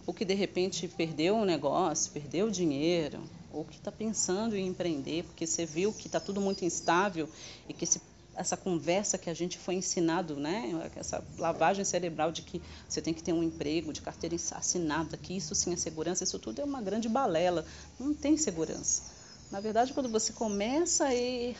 ou 0.07 0.13
que 0.13 0.25
de 0.25 0.33
repente 0.33 0.87
perdeu 0.87 1.35
um 1.35 1.45
negócio, 1.45 2.11
perdeu 2.11 2.49
dinheiro, 2.49 3.21
ou 3.53 3.63
que 3.63 3.77
está 3.77 3.91
pensando 3.91 4.55
em 4.55 4.65
empreender, 4.65 5.23
porque 5.23 5.45
você 5.45 5.67
viu 5.67 5.93
que 5.93 6.07
está 6.07 6.19
tudo 6.19 6.41
muito 6.41 6.65
instável 6.65 7.29
e 7.67 7.73
que 7.73 7.83
esse 7.83 8.01
essa 8.39 8.55
conversa 8.55 9.17
que 9.17 9.29
a 9.29 9.33
gente 9.33 9.57
foi 9.57 9.75
ensinado, 9.75 10.37
né? 10.37 10.89
Essa 10.95 11.21
lavagem 11.37 11.83
cerebral 11.83 12.31
de 12.31 12.41
que 12.41 12.61
você 12.87 13.01
tem 13.01 13.13
que 13.13 13.21
ter 13.21 13.33
um 13.33 13.43
emprego, 13.43 13.91
de 13.91 14.01
carteira 14.01 14.33
assinada, 14.53 15.17
que 15.17 15.35
isso 15.35 15.53
sim 15.53 15.73
é 15.73 15.75
segurança, 15.75 16.23
isso 16.23 16.39
tudo 16.39 16.61
é 16.61 16.63
uma 16.63 16.81
grande 16.81 17.09
balela. 17.09 17.65
Não 17.99 18.13
tem 18.13 18.37
segurança. 18.37 19.03
Na 19.51 19.59
verdade, 19.59 19.91
quando 19.91 20.07
você 20.07 20.31
começa 20.31 21.07
a, 21.07 21.13
ir, 21.13 21.57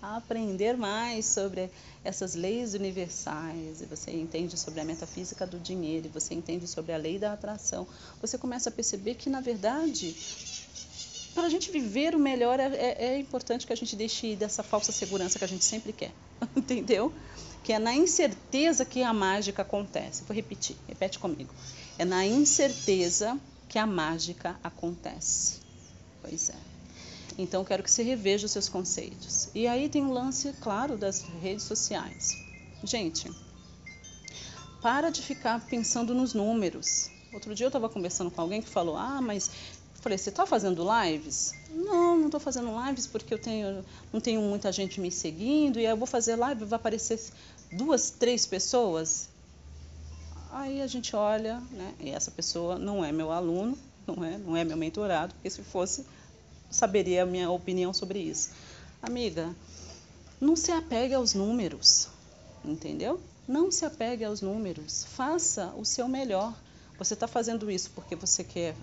a 0.00 0.16
aprender 0.16 0.78
mais 0.78 1.26
sobre 1.26 1.70
essas 2.02 2.34
leis 2.34 2.72
universais, 2.72 3.82
e 3.82 3.84
você 3.84 4.10
entende 4.10 4.56
sobre 4.56 4.80
a 4.80 4.84
metafísica 4.84 5.46
do 5.46 5.60
dinheiro, 5.60 6.06
e 6.06 6.10
você 6.10 6.32
entende 6.32 6.66
sobre 6.66 6.94
a 6.94 6.96
lei 6.96 7.18
da 7.18 7.34
atração, 7.34 7.86
você 8.18 8.38
começa 8.38 8.70
a 8.70 8.72
perceber 8.72 9.16
que, 9.16 9.28
na 9.28 9.42
verdade, 9.42 10.16
para 11.34 11.46
a 11.46 11.50
gente 11.50 11.70
viver 11.70 12.14
o 12.14 12.18
melhor, 12.18 12.60
é, 12.60 12.66
é, 12.66 13.04
é, 13.06 13.18
importante 13.18 13.66
que 13.66 13.72
a 13.72 13.76
gente 13.76 13.96
deixe 13.96 14.36
dessa 14.36 14.62
falsa 14.62 14.92
segurança 14.92 15.38
que 15.38 15.44
a 15.44 15.48
gente 15.48 15.64
sempre 15.64 15.92
quer, 15.92 16.12
entendeu? 16.56 17.12
Que 17.62 17.72
é 17.72 17.78
na 17.78 17.94
incerteza 17.94 18.84
que 18.84 19.02
a 19.02 19.12
mágica 19.12 19.62
acontece. 19.62 20.22
Vou 20.24 20.34
repetir, 20.34 20.76
repete 20.86 21.18
comigo. 21.18 21.52
É 21.98 22.04
na 22.04 22.26
incerteza 22.26 23.38
que 23.68 23.78
a 23.78 23.86
mágica 23.86 24.58
acontece. 24.62 25.60
Pois 26.20 26.50
é. 26.50 26.74
Então, 27.36 27.64
quero 27.64 27.82
que 27.82 27.90
você 27.90 28.02
reveja 28.02 28.46
os 28.46 28.52
seus 28.52 28.68
conceitos. 28.68 29.48
E 29.54 29.66
aí 29.66 29.88
tem 29.88 30.02
um 30.02 30.12
lance, 30.12 30.52
claro, 30.60 30.96
das 30.96 31.22
redes 31.42 31.64
sociais. 31.64 32.38
Gente, 32.84 33.30
para 34.80 35.10
de 35.10 35.22
ficar 35.22 35.64
pensando 35.66 36.14
nos 36.14 36.34
números. 36.34 37.10
Outro 37.32 37.54
dia 37.54 37.64
eu 37.64 37.68
estava 37.68 37.88
conversando 37.88 38.30
com 38.30 38.40
alguém 38.40 38.62
que 38.62 38.68
falou: 38.68 38.96
Ah, 38.96 39.20
mas. 39.20 39.50
Falei: 40.04 40.18
Você 40.18 40.28
está 40.28 40.44
fazendo 40.44 40.84
lives? 41.02 41.54
Não, 41.70 42.18
não 42.18 42.26
estou 42.26 42.38
fazendo 42.38 42.68
lives 42.84 43.06
porque 43.06 43.32
eu 43.32 43.38
tenho, 43.38 43.82
não 44.12 44.20
tenho 44.20 44.42
muita 44.42 44.70
gente 44.70 45.00
me 45.00 45.10
seguindo. 45.10 45.80
E 45.80 45.86
aí 45.86 45.92
eu 45.92 45.96
vou 45.96 46.06
fazer 46.06 46.36
live, 46.36 46.66
vai 46.66 46.76
aparecer 46.76 47.18
duas, 47.72 48.10
três 48.10 48.44
pessoas. 48.44 49.30
Aí 50.52 50.82
a 50.82 50.86
gente 50.86 51.16
olha, 51.16 51.58
né? 51.70 51.94
E 51.98 52.10
essa 52.10 52.30
pessoa 52.30 52.78
não 52.78 53.02
é 53.02 53.10
meu 53.10 53.32
aluno, 53.32 53.78
não 54.06 54.22
é, 54.22 54.36
não 54.36 54.54
é 54.54 54.62
meu 54.62 54.76
mentorado, 54.76 55.32
porque 55.36 55.48
se 55.48 55.62
fosse, 55.62 56.04
saberia 56.70 57.22
a 57.22 57.26
minha 57.26 57.50
opinião 57.50 57.94
sobre 57.94 58.18
isso. 58.18 58.50
Amiga, 59.00 59.56
não 60.38 60.54
se 60.54 60.70
apegue 60.70 61.14
aos 61.14 61.32
números, 61.32 62.08
entendeu? 62.62 63.18
Não 63.48 63.72
se 63.72 63.86
apegue 63.86 64.22
aos 64.22 64.42
números. 64.42 65.06
Faça 65.16 65.72
o 65.78 65.84
seu 65.84 66.06
melhor. 66.06 66.54
Você 66.98 67.14
está 67.14 67.26
fazendo 67.26 67.70
isso 67.70 67.90
porque 67.94 68.14
você 68.14 68.44
quer 68.44 68.76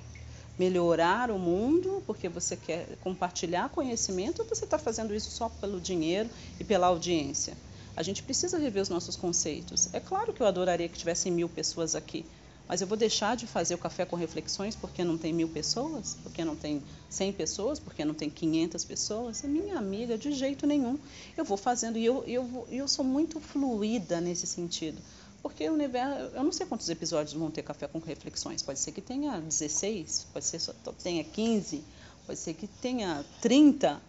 melhorar 0.58 1.31
o 1.31 1.39
mundo, 1.39 2.03
porque 2.05 2.29
você 2.29 2.55
quer 2.55 2.96
compartilhar 2.98 3.70
conhecimento, 3.70 4.41
ou 4.41 4.48
você 4.48 4.65
está 4.65 4.77
fazendo 4.77 5.13
isso 5.13 5.31
só 5.31 5.50
pelo 5.50 5.79
dinheiro 5.79 6.29
e 6.60 6.63
pela 6.63 6.88
audiência? 6.88 7.58
A 7.96 8.03
gente 8.03 8.24
precisa 8.24 8.58
rever 8.58 8.81
os 8.81 8.89
nossos 8.89 9.15
conceitos. 9.15 9.93
É 9.93 10.00
claro 10.00 10.34
que 10.34 10.41
eu 10.41 10.48
adoraria 10.48 10.88
que 10.88 10.98
tivessem 10.98 11.31
mil 11.31 11.50
pessoas 11.50 11.93
aqui, 11.93 12.25
mas 12.72 12.79
eu 12.79 12.88
vou 12.88 12.98
deixar 12.98 13.36
de 13.36 13.46
fazer 13.46 13.75
o 13.75 13.77
café 13.77 14.05
com 14.05 14.15
reflexões 14.15 14.77
porque 14.77 15.03
não 15.03 15.17
tem 15.17 15.34
mil 15.34 15.50
pessoas, 15.50 16.17
porque 16.24 16.46
não 16.46 16.55
tem 16.55 16.81
cem 17.10 17.34
pessoas, 17.34 17.79
porque 17.79 18.05
não 18.05 18.13
tem 18.13 18.29
quinhentas 18.29 18.86
pessoas. 18.86 19.43
É 19.43 19.48
minha 19.48 19.77
amiga, 19.77 20.17
de 20.17 20.31
jeito 20.31 20.65
nenhum. 20.65 20.98
Eu 21.36 21.43
vou 21.43 21.58
fazendo 21.58 21.98
e 21.98 22.05
eu, 22.05 22.24
eu, 22.25 22.65
eu 22.72 22.88
sou 22.88 23.03
muito 23.03 23.41
fluida 23.41 24.22
nesse 24.22 24.48
sentido. 24.48 25.01
Porque 25.41 25.67
o 25.69 25.74
universo, 25.74 26.36
eu 26.36 26.43
não 26.43 26.51
sei 26.51 26.65
quantos 26.65 26.88
episódios 26.89 27.33
vão 27.33 27.50
ter 27.50 27.63
café 27.63 27.88
com 27.88 28.00
reflexões. 28.00 28.62
Pode 28.62 28.79
ser 28.79 28.91
que 28.91 29.01
tenha 29.01 29.39
16, 29.39 30.27
pode 30.31 30.45
ser 30.45 30.60
que 30.60 31.03
tenha 31.03 31.24
15, 31.24 31.83
pode 32.27 32.39
ser 32.39 32.53
que 32.53 32.67
tenha 32.67 33.25
30. 33.41 34.00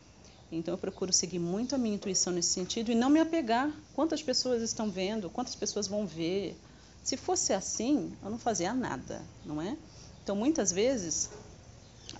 Então 0.50 0.74
eu 0.74 0.78
procuro 0.78 1.12
seguir 1.12 1.38
muito 1.38 1.74
a 1.74 1.78
minha 1.78 1.94
intuição 1.94 2.32
nesse 2.32 2.50
sentido 2.50 2.92
e 2.92 2.94
não 2.94 3.08
me 3.08 3.20
apegar 3.20 3.72
quantas 3.94 4.22
pessoas 4.22 4.62
estão 4.62 4.90
vendo, 4.90 5.30
quantas 5.30 5.54
pessoas 5.54 5.88
vão 5.88 6.06
ver, 6.06 6.54
se 7.02 7.16
fosse 7.16 7.52
assim, 7.52 8.12
eu 8.22 8.30
não 8.30 8.38
fazia 8.38 8.72
nada, 8.74 9.22
não 9.44 9.60
é? 9.60 9.76
Então, 10.22 10.36
muitas 10.36 10.70
vezes, 10.70 11.30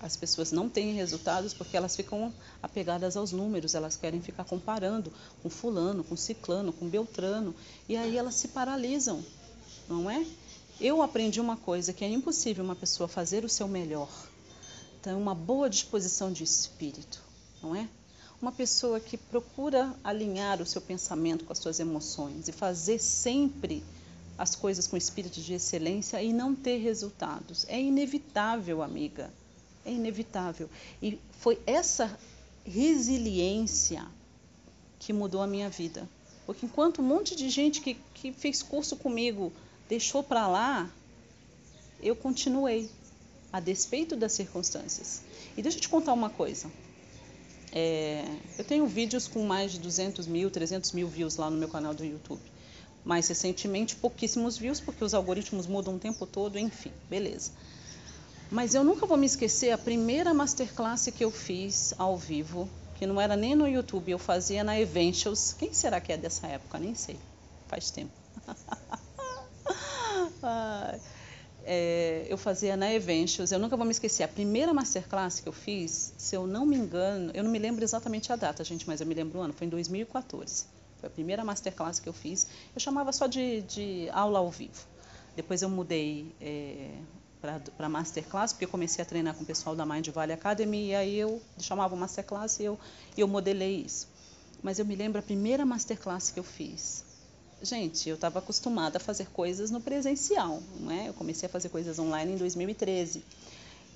as 0.03 0.17
pessoas 0.17 0.51
não 0.51 0.69
têm 0.69 0.93
resultados 0.93 1.55
porque 1.55 1.77
elas 1.77 1.95
ficam 1.95 2.35
apegadas 2.61 3.17
aos 3.17 3.31
números, 3.31 3.75
elas 3.75 3.95
querem 3.95 4.21
ficar 4.21 4.45
comparando 4.45 5.13
com 5.43 5.49
fulano, 5.49 6.03
com 6.03 6.17
ciclano, 6.17 6.73
com 6.73 6.89
beltrano, 6.89 7.55
e 7.89 7.97
aí 7.97 8.19
elas 8.19 8.35
se 8.35 8.49
paralisam, 8.49 9.25
não 9.89 10.11
é? 10.11 10.27
Eu 10.81 11.01
aprendi 11.01 11.41
uma 11.41 11.57
coisa 11.57 11.93
que 11.93 12.05
é 12.05 12.09
impossível 12.09 12.65
uma 12.65 12.75
pessoa 12.75 13.09
fazer 13.09 13.45
o 13.45 13.49
seu 13.49 13.69
melhor. 13.69 14.11
Então, 15.01 15.21
uma 15.21 15.35
boa 15.35 15.71
disposição 15.71 16.33
de 16.33 16.43
espírito, 16.43 17.23
não 17.63 17.77
é? 17.77 17.89
Uma 18.41 18.51
pessoa 18.51 18.99
que 18.99 19.17
procura 19.17 19.95
alinhar 20.03 20.61
o 20.61 20.67
seu 20.67 20.81
pensamento 20.81 21.45
com 21.45 21.53
as 21.53 21.61
suas 21.61 21.79
emoções 21.79 22.49
e 22.49 22.53
fazer 22.53 22.99
sempre 22.99 23.85
as 24.37 24.57
coisas 24.57 24.89
com 24.89 24.97
espírito 24.97 25.41
de 25.41 25.55
excelência 25.55 26.21
e 26.21 26.33
não 26.33 26.55
ter 26.55 26.79
resultados. 26.79 27.65
É 27.69 27.81
inevitável, 27.81 28.83
amiga. 28.83 29.31
É 29.85 29.91
inevitável. 29.91 30.69
E 31.03 31.19
foi 31.33 31.61
essa 31.67 32.19
resiliência 32.65 34.07
que 34.99 35.13
mudou 35.13 35.43
a 35.43 35.47
minha 35.47 35.69
vida. 35.69 36.09
Porque 36.47 36.67
enquanto 36.67 37.01
um 37.01 37.05
monte 37.05 37.35
de 37.35 37.49
gente 37.49 37.81
que, 37.81 37.95
que 38.15 38.33
fez 38.33 38.63
curso 38.63 38.97
comigo 38.97 39.53
deixou 39.89 40.23
para 40.23 40.47
lá, 40.47 40.91
eu 42.01 42.15
continuei, 42.17 42.89
a 43.53 43.61
despeito 43.61 44.17
das 44.17 44.33
circunstâncias. 44.33 45.23
E 45.57 45.63
deixa 45.63 45.79
eu 45.79 45.83
te 45.83 45.89
contar 45.89 46.13
uma 46.13 46.31
coisa. 46.31 46.71
É, 47.71 48.25
eu 48.59 48.65
tenho 48.65 48.87
vídeos 48.87 49.29
com 49.29 49.45
mais 49.45 49.73
de 49.73 49.79
200 49.79 50.27
mil, 50.27 50.51
300 50.51 50.93
mil 50.93 51.09
views 51.09 51.37
lá 51.37 51.51
no 51.51 51.57
meu 51.57 51.69
canal 51.69 51.93
do 51.93 52.05
YouTube 52.05 52.41
mais 53.05 53.27
recentemente 53.29 53.97
pouquíssimos 53.97 54.57
views, 54.57 54.81
porque 54.81 55.05
os 55.05 55.15
algoritmos 55.15 55.67
mudam 55.67 55.97
o 55.97 55.99
tempo 55.99 56.27
todo, 56.27 56.59
enfim, 56.59 56.93
beleza. 57.09 57.51
Mas 58.53 58.75
eu 58.75 58.85
nunca 58.85 59.07
vou 59.07 59.17
me 59.17 59.25
esquecer 59.25 59.71
a 59.71 59.79
primeira 59.79 60.35
masterclass 60.35 61.07
que 61.07 61.25
eu 61.25 61.31
fiz 61.31 61.95
ao 61.97 62.19
vivo, 62.19 62.69
que 62.97 63.07
não 63.07 63.19
era 63.19 63.35
nem 63.35 63.55
no 63.55 63.67
YouTube, 63.67 64.13
eu 64.13 64.19
fazia 64.19 64.63
na 64.63 64.79
Eventials. 64.79 65.55
Quem 65.55 65.73
será 65.73 65.99
que 66.03 66.13
é 66.13 66.19
dessa 66.19 66.47
época? 66.47 66.79
Nem 66.79 66.95
sei, 66.95 67.19
faz 67.67 67.91
tempo. 67.91 68.13
é, 71.65 72.27
eu 72.29 72.37
fazia 72.37 72.77
na 72.77 72.93
Eventials, 72.93 73.53
eu 73.53 73.59
nunca 73.59 73.75
vou 73.75 73.87
me 73.87 73.93
esquecer. 73.93 74.23
A 74.23 74.29
primeira 74.29 74.75
masterclass 74.75 75.41
que 75.41 75.49
eu 75.49 75.53
fiz, 75.55 76.13
se 76.19 76.37
eu 76.37 76.47
não 76.47 76.67
me 76.67 76.77
engano, 76.77 77.31
eu 77.33 77.43
não 77.43 77.51
me 77.51 77.59
lembro 77.59 77.83
exatamente 77.83 78.31
a 78.35 78.37
data, 78.37 78.63
gente, 78.63 78.87
mas 78.87 79.01
eu 79.01 79.07
me 79.07 79.15
lembro 79.15 79.39
o 79.39 79.43
ano, 79.43 79.55
foi 79.55 79.67
em 79.67 79.71
2014. 79.71 80.67
Foi 81.01 81.07
a 81.07 81.11
primeira 81.11 81.43
masterclass 81.43 81.99
que 81.99 82.09
eu 82.09 82.13
fiz. 82.13 82.47
Eu 82.75 82.81
chamava 82.83 83.13
só 83.13 83.27
de, 83.27 83.63
de 83.63 84.11
aula 84.13 84.41
ao 84.41 84.51
vivo. 84.51 84.87
Depois 85.35 85.63
eu 85.63 85.71
mudei 85.71 86.35
é, 86.39 86.91
para 87.77 87.89
masterclass, 87.89 88.53
porque 88.53 88.65
eu 88.65 88.69
comecei 88.69 89.03
a 89.03 89.05
treinar 89.05 89.35
com 89.35 89.43
o 89.43 89.47
pessoal 89.47 89.75
da 89.75 89.85
Mind 89.85 90.09
Valley 90.09 90.35
Academy, 90.35 90.89
e 90.89 90.95
aí 90.95 91.19
eu 91.19 91.43
chamava 91.59 91.97
masterclass 91.97 92.61
e 92.61 92.65
eu, 92.65 92.79
eu 93.19 93.27
modelei 93.27 93.83
isso. 93.85 94.09
Mas 94.63 94.79
eu 94.79 94.85
me 94.85 94.95
lembro 94.95 95.19
a 95.19 95.23
primeira 95.23 95.67
masterclass 95.67 96.31
que 96.31 96.39
eu 96.39 96.45
fiz. 96.45 97.05
Gente, 97.61 98.09
eu 98.09 98.15
estava 98.15 98.39
acostumada 98.39 98.97
a 98.97 99.01
fazer 99.01 99.27
coisas 99.27 99.71
no 99.71 99.81
presencial, 99.81 100.63
não 100.81 100.91
é? 100.91 101.09
Eu 101.09 101.15
comecei 101.15 101.49
a 101.49 101.51
fazer 101.51 101.69
coisas 101.69 101.99
online 101.99 102.33
em 102.33 102.37
2013. 102.37 103.25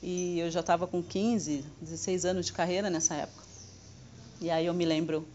E 0.02 0.38
eu 0.38 0.50
já 0.50 0.60
estava 0.60 0.86
com 0.86 1.02
15, 1.02 1.64
16 1.80 2.24
anos 2.24 2.46
de 2.46 2.52
carreira 2.52 2.90
nessa 2.90 3.14
época. 3.14 3.44
E 4.40 4.50
aí 4.50 4.66
eu 4.66 4.74
me 4.74 4.84
lembro 4.84 5.26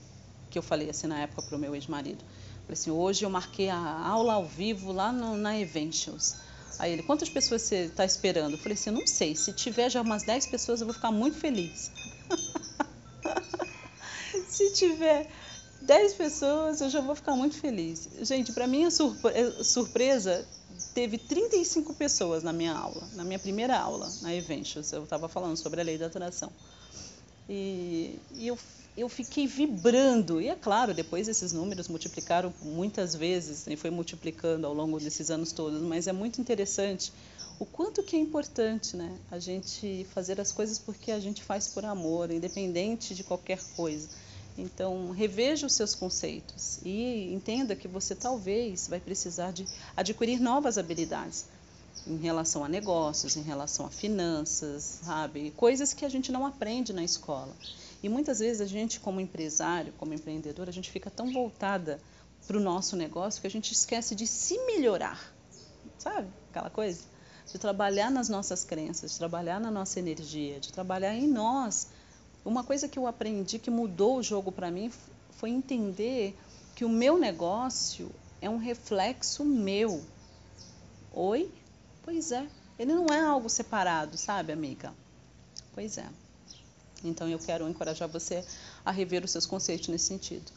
que 0.50 0.58
eu 0.58 0.62
falei 0.62 0.90
assim 0.90 1.08
na 1.08 1.20
época 1.20 1.42
para 1.42 1.56
o 1.56 1.60
meu 1.60 1.74
ex-marido. 1.76 2.24
Falei 2.64 2.74
assim, 2.74 2.92
hoje 2.92 3.26
eu 3.26 3.30
marquei 3.30 3.70
a 3.70 3.78
aula 3.78 4.34
ao 4.34 4.46
vivo 4.46 4.92
lá 4.92 5.12
no, 5.12 5.36
na 5.36 5.58
Eventials. 5.58 6.36
Aí 6.82 6.94
ele, 6.94 7.04
quantas 7.04 7.30
pessoas 7.30 7.62
você 7.62 7.86
está 7.86 8.04
esperando? 8.04 8.54
Eu 8.54 8.58
falei 8.58 8.74
assim, 8.74 8.90
não 8.90 9.06
sei, 9.06 9.36
se 9.36 9.54
tiver 9.54 9.88
já 9.88 10.02
umas 10.02 10.24
10 10.24 10.48
pessoas 10.48 10.82
eu 10.82 10.88
vou 10.88 10.96
ficar 10.96 11.12
muito 11.12 11.38
feliz. 11.38 11.92
se 14.50 14.74
tiver 14.74 15.30
10 15.80 16.16
pessoas 16.16 16.82
eu 16.82 16.90
já 16.90 17.00
vou 17.00 17.14
ficar 17.14 17.36
muito 17.36 17.56
feliz. 17.56 18.10
Gente, 18.24 18.52
para 18.52 18.66
minha 18.66 18.90
surpre 18.90 19.64
surpresa, 19.64 20.44
teve 20.96 21.20
35 21.20 21.94
pessoas 21.94 22.42
na 22.42 22.52
minha 22.52 22.74
aula, 22.74 23.08
na 23.14 23.24
minha 23.24 23.38
primeira 23.38 23.78
aula 23.78 24.12
na 24.24 24.34
Eventials. 24.34 24.92
Eu 24.92 25.04
estava 25.04 25.30
falando 25.30 25.58
sobre 25.58 25.82
a 25.82 25.84
lei 25.84 26.00
da 26.00 26.08
atração. 26.08 26.52
E, 27.48 28.18
e 28.34 28.48
eu 28.48 28.58
eu 28.96 29.08
fiquei 29.08 29.48
vibrando. 29.48 30.42
E 30.42 30.48
é 30.48 30.56
claro, 30.56 30.94
depois 30.94 31.28
esses 31.28 31.52
números 31.52 31.88
multiplicaram 31.88 32.54
muitas 32.62 33.16
vezes 33.16 33.66
e 33.68 33.76
foi 33.76 33.90
multiplicando 33.90 34.68
ao 34.68 34.74
longo 34.74 35.00
desses 35.00 35.30
anos 35.30 35.52
todos, 35.52 35.82
mas 35.82 36.08
é 36.08 36.12
muito 36.12 36.42
interessante 36.42 37.14
o 37.60 37.66
quanto 37.66 38.02
que 38.02 38.16
é 38.16 38.20
importante, 38.20 38.98
né, 38.98 39.20
a 39.30 39.38
gente 39.38 40.06
fazer 40.16 40.42
as 40.42 40.52
coisas 40.52 40.80
porque 40.80 41.12
a 41.12 41.20
gente 41.20 41.44
faz 41.44 41.68
por 41.68 41.86
amor, 41.86 42.32
independente 42.32 43.14
de 43.14 43.24
qualquer 43.24 43.60
coisa. 43.76 44.10
Então, 44.58 45.12
reveja 45.12 45.68
os 45.68 45.74
seus 45.74 45.96
conceitos 45.96 46.80
e 46.84 47.32
entenda 47.32 47.76
que 47.76 47.88
você 47.88 48.16
talvez 48.16 48.88
vai 48.88 49.00
precisar 49.00 49.52
de 49.52 49.68
adquirir 49.96 50.40
novas 50.40 50.78
habilidades 50.78 51.46
em 52.06 52.18
relação 52.18 52.66
a 52.66 52.68
negócios, 52.68 53.38
em 53.38 53.44
relação 53.44 53.86
a 53.86 53.90
finanças, 53.90 55.00
sabe? 55.04 55.52
Coisas 55.52 55.94
que 55.94 56.04
a 56.04 56.10
gente 56.10 56.32
não 56.32 56.46
aprende 56.46 56.92
na 56.92 57.04
escola. 57.04 57.56
E 58.04 58.10
muitas 58.10 58.40
vezes 58.40 58.62
a 58.62 58.66
gente, 58.66 59.00
como 59.00 59.22
empresário, 59.22 59.94
como 59.98 60.14
empreendedor, 60.14 60.68
a 60.68 60.72
gente 60.72 60.90
fica 60.90 61.10
tão 61.10 61.32
voltada 61.32 62.00
para 62.48 62.58
o 62.58 62.60
nosso 62.60 62.96
negócio 62.96 63.40
que 63.40 63.48
a 63.48 63.52
gente 63.52 63.72
esquece 63.72 64.16
de 64.16 64.26
se 64.26 64.58
melhorar, 64.66 65.34
sabe? 65.98 66.28
Aquela 66.50 66.70
coisa 66.70 67.04
de 67.52 67.60
trabalhar 67.60 68.10
nas 68.10 68.30
nossas 68.30 68.64
crenças, 68.64 69.12
de 69.12 69.18
trabalhar 69.18 69.60
na 69.60 69.70
nossa 69.70 70.00
energia, 70.00 70.60
de 70.60 70.72
trabalhar 70.72 71.14
em 71.14 71.28
nós. 71.28 71.88
Uma 72.44 72.64
coisa 72.64 72.88
que 72.88 72.98
eu 72.98 73.06
aprendi 73.06 73.60
que 73.60 73.70
mudou 73.70 74.18
o 74.18 74.24
jogo 74.24 74.52
para 74.52 74.72
mim 74.72 74.92
foi 75.32 75.50
entender 75.50 76.36
que 76.76 76.86
o 76.86 76.90
meu 76.90 77.18
negócio 77.18 78.12
é 78.42 78.50
um 78.50 78.58
reflexo 78.58 79.46
meu. 79.46 80.04
Oi? 81.14 81.52
Pois 82.04 82.32
é. 82.32 82.48
Ele 82.80 82.94
não 82.94 83.08
é 83.08 83.20
algo 83.20 83.50
separado, 83.50 84.18
sabe, 84.18 84.52
amiga? 84.52 84.94
Pois 85.74 85.98
é. 85.98 86.08
Então 87.04 87.28
eu 87.28 87.40
quero 87.40 87.68
encorajar 87.68 88.08
você 88.08 88.44
a 88.86 88.92
rever 88.92 89.24
os 89.24 89.32
seus 89.32 89.46
conceitos 89.46 89.88
nesse 89.88 90.06
sentido. 90.06 90.52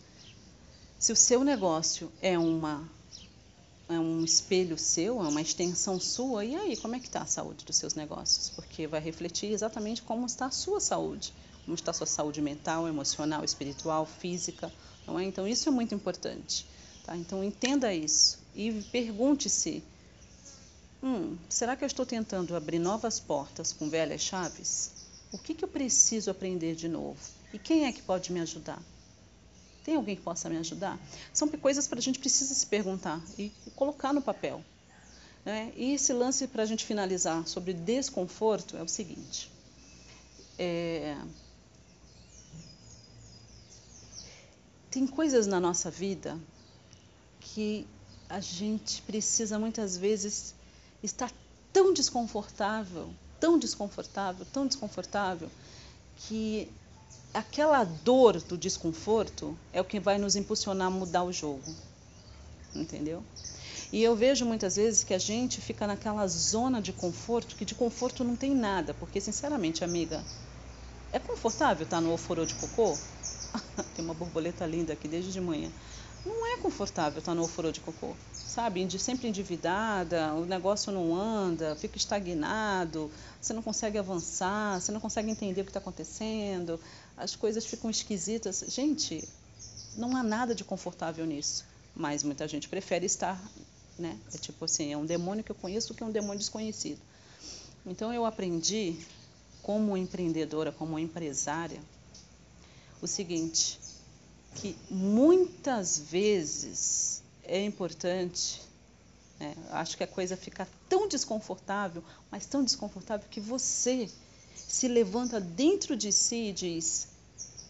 Se 0.98 1.12
o 1.12 1.16
seu 1.16 1.44
negócio 1.44 2.10
é 2.22 2.38
uma 2.38 2.88
é 3.88 3.98
um 3.98 4.24
espelho 4.24 4.78
seu, 4.78 5.22
é 5.22 5.28
uma 5.28 5.42
extensão 5.42 6.00
sua, 6.00 6.44
e 6.44 6.56
aí, 6.56 6.76
como 6.76 6.94
é 6.94 7.00
que 7.00 7.06
está 7.06 7.20
a 7.20 7.26
saúde 7.26 7.64
dos 7.64 7.76
seus 7.76 7.94
negócios? 7.94 8.48
Porque 8.50 8.86
vai 8.86 9.00
refletir 9.00 9.52
exatamente 9.52 10.02
como 10.02 10.24
está 10.24 10.46
a 10.46 10.50
sua 10.50 10.80
saúde, 10.80 11.34
como 11.64 11.74
está 11.74 11.90
a 11.90 11.94
sua 11.94 12.06
saúde 12.06 12.40
mental, 12.40 12.88
emocional, 12.88 13.44
espiritual, 13.44 14.06
física, 14.06 14.72
não 15.06 15.18
é? 15.18 15.24
Então 15.24 15.46
isso 15.46 15.68
é 15.68 15.72
muito 15.72 15.94
importante, 15.94 16.66
tá? 17.04 17.16
Então 17.16 17.44
entenda 17.44 17.92
isso 17.92 18.38
e 18.54 18.72
pergunte-se, 18.90 19.84
hum, 21.02 21.36
será 21.48 21.76
que 21.76 21.84
eu 21.84 21.86
estou 21.86 22.06
tentando 22.06 22.56
abrir 22.56 22.78
novas 22.78 23.20
portas 23.20 23.72
com 23.72 23.90
velhas 23.90 24.22
chaves? 24.22 25.03
O 25.34 25.38
que, 25.38 25.52
que 25.52 25.64
eu 25.64 25.68
preciso 25.68 26.30
aprender 26.30 26.76
de 26.76 26.86
novo? 26.86 27.18
E 27.52 27.58
quem 27.58 27.86
é 27.86 27.92
que 27.92 28.00
pode 28.00 28.32
me 28.32 28.38
ajudar? 28.38 28.80
Tem 29.82 29.96
alguém 29.96 30.14
que 30.14 30.22
possa 30.22 30.48
me 30.48 30.56
ajudar? 30.58 30.96
São 31.32 31.48
coisas 31.48 31.88
para 31.88 31.98
a 31.98 32.02
gente 32.02 32.20
precisa 32.20 32.54
se 32.54 32.64
perguntar 32.64 33.20
e 33.36 33.50
colocar 33.74 34.12
no 34.12 34.22
papel. 34.22 34.64
Né? 35.44 35.72
E 35.74 35.94
esse 35.94 36.12
lance 36.12 36.46
para 36.46 36.62
a 36.62 36.66
gente 36.66 36.84
finalizar 36.84 37.48
sobre 37.48 37.72
desconforto 37.72 38.76
é 38.76 38.82
o 38.84 38.86
seguinte. 38.86 39.50
É... 40.56 41.16
Tem 44.88 45.04
coisas 45.04 45.48
na 45.48 45.58
nossa 45.58 45.90
vida 45.90 46.38
que 47.40 47.88
a 48.28 48.38
gente 48.38 49.02
precisa 49.02 49.58
muitas 49.58 49.96
vezes 49.96 50.54
estar 51.02 51.32
tão 51.72 51.92
desconfortável 51.92 53.12
tão 53.44 53.58
desconfortável, 53.58 54.46
tão 54.54 54.66
desconfortável, 54.66 55.50
que 56.16 56.66
aquela 57.34 57.84
dor 57.84 58.40
do 58.40 58.56
desconforto 58.56 59.54
é 59.70 59.82
o 59.82 59.84
que 59.84 60.00
vai 60.00 60.16
nos 60.16 60.34
impulsionar 60.34 60.86
a 60.86 60.90
mudar 60.90 61.24
o 61.24 61.30
jogo. 61.30 61.74
Entendeu? 62.74 63.22
E 63.92 64.02
eu 64.02 64.16
vejo 64.16 64.46
muitas 64.46 64.76
vezes 64.76 65.04
que 65.04 65.12
a 65.12 65.18
gente 65.18 65.60
fica 65.60 65.86
naquela 65.86 66.26
zona 66.26 66.80
de 66.80 66.90
conforto, 66.94 67.54
que 67.54 67.66
de 67.66 67.74
conforto 67.74 68.24
não 68.24 68.34
tem 68.34 68.54
nada, 68.54 68.94
porque 68.94 69.20
sinceramente, 69.20 69.84
amiga, 69.84 70.24
é 71.12 71.18
confortável 71.18 71.84
estar 71.84 72.00
no 72.00 72.14
ofurô 72.14 72.46
de 72.46 72.54
cocô? 72.54 72.96
tem 73.94 74.02
uma 74.02 74.14
borboleta 74.14 74.64
linda 74.64 74.94
aqui 74.94 75.06
desde 75.06 75.30
de 75.30 75.40
manhã. 75.42 75.68
Não 76.24 76.46
é 76.46 76.58
confortável 76.62 77.18
estar 77.18 77.34
no 77.34 77.42
ofurô 77.42 77.70
de 77.70 77.80
cocô, 77.80 78.16
sabe? 78.46 78.98
Sempre 78.98 79.28
endividada, 79.28 80.32
o 80.34 80.46
negócio 80.46 80.90
não 80.90 81.14
anda, 81.14 81.76
fica 81.76 81.98
estagnado, 81.98 83.10
você 83.40 83.52
não 83.52 83.62
consegue 83.62 83.98
avançar, 83.98 84.80
você 84.80 84.90
não 84.90 85.00
consegue 85.00 85.30
entender 85.30 85.60
o 85.60 85.64
que 85.64 85.70
está 85.70 85.80
acontecendo, 85.80 86.80
as 87.16 87.36
coisas 87.36 87.66
ficam 87.66 87.90
esquisitas. 87.90 88.64
Gente, 88.68 89.28
não 89.96 90.16
há 90.16 90.22
nada 90.22 90.54
de 90.54 90.64
confortável 90.64 91.26
nisso, 91.26 91.64
mas 91.94 92.22
muita 92.22 92.48
gente 92.48 92.68
prefere 92.68 93.04
estar, 93.04 93.40
né? 93.98 94.18
É 94.32 94.38
tipo 94.38 94.64
assim, 94.64 94.92
é 94.92 94.96
um 94.96 95.04
demônio 95.04 95.44
que 95.44 95.52
eu 95.52 95.56
conheço 95.56 95.88
do 95.88 95.94
que 95.94 96.02
um 96.02 96.10
demônio 96.10 96.38
desconhecido. 96.38 97.00
Então 97.84 98.12
eu 98.14 98.24
aprendi, 98.24 98.96
como 99.62 99.94
empreendedora, 99.94 100.72
como 100.72 100.98
empresária, 100.98 101.80
o 103.02 103.06
seguinte, 103.06 103.78
que 104.54 104.76
muitas 104.90 105.98
vezes 105.98 107.22
é 107.42 107.64
importante 107.64 108.60
é, 109.40 109.52
acho 109.70 109.96
que 109.96 110.04
a 110.04 110.06
coisa 110.06 110.36
fica 110.36 110.66
tão 110.88 111.08
desconfortável, 111.08 112.02
mas 112.30 112.46
tão 112.46 112.62
desconfortável 112.62 113.26
que 113.28 113.40
você 113.40 114.08
se 114.56 114.86
levanta 114.88 115.40
dentro 115.40 115.96
de 115.96 116.12
si 116.12 116.48
e 116.48 116.52
diz: 116.52 117.08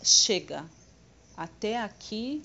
chega, 0.02 0.64
até 1.36 1.78
aqui 1.80 2.42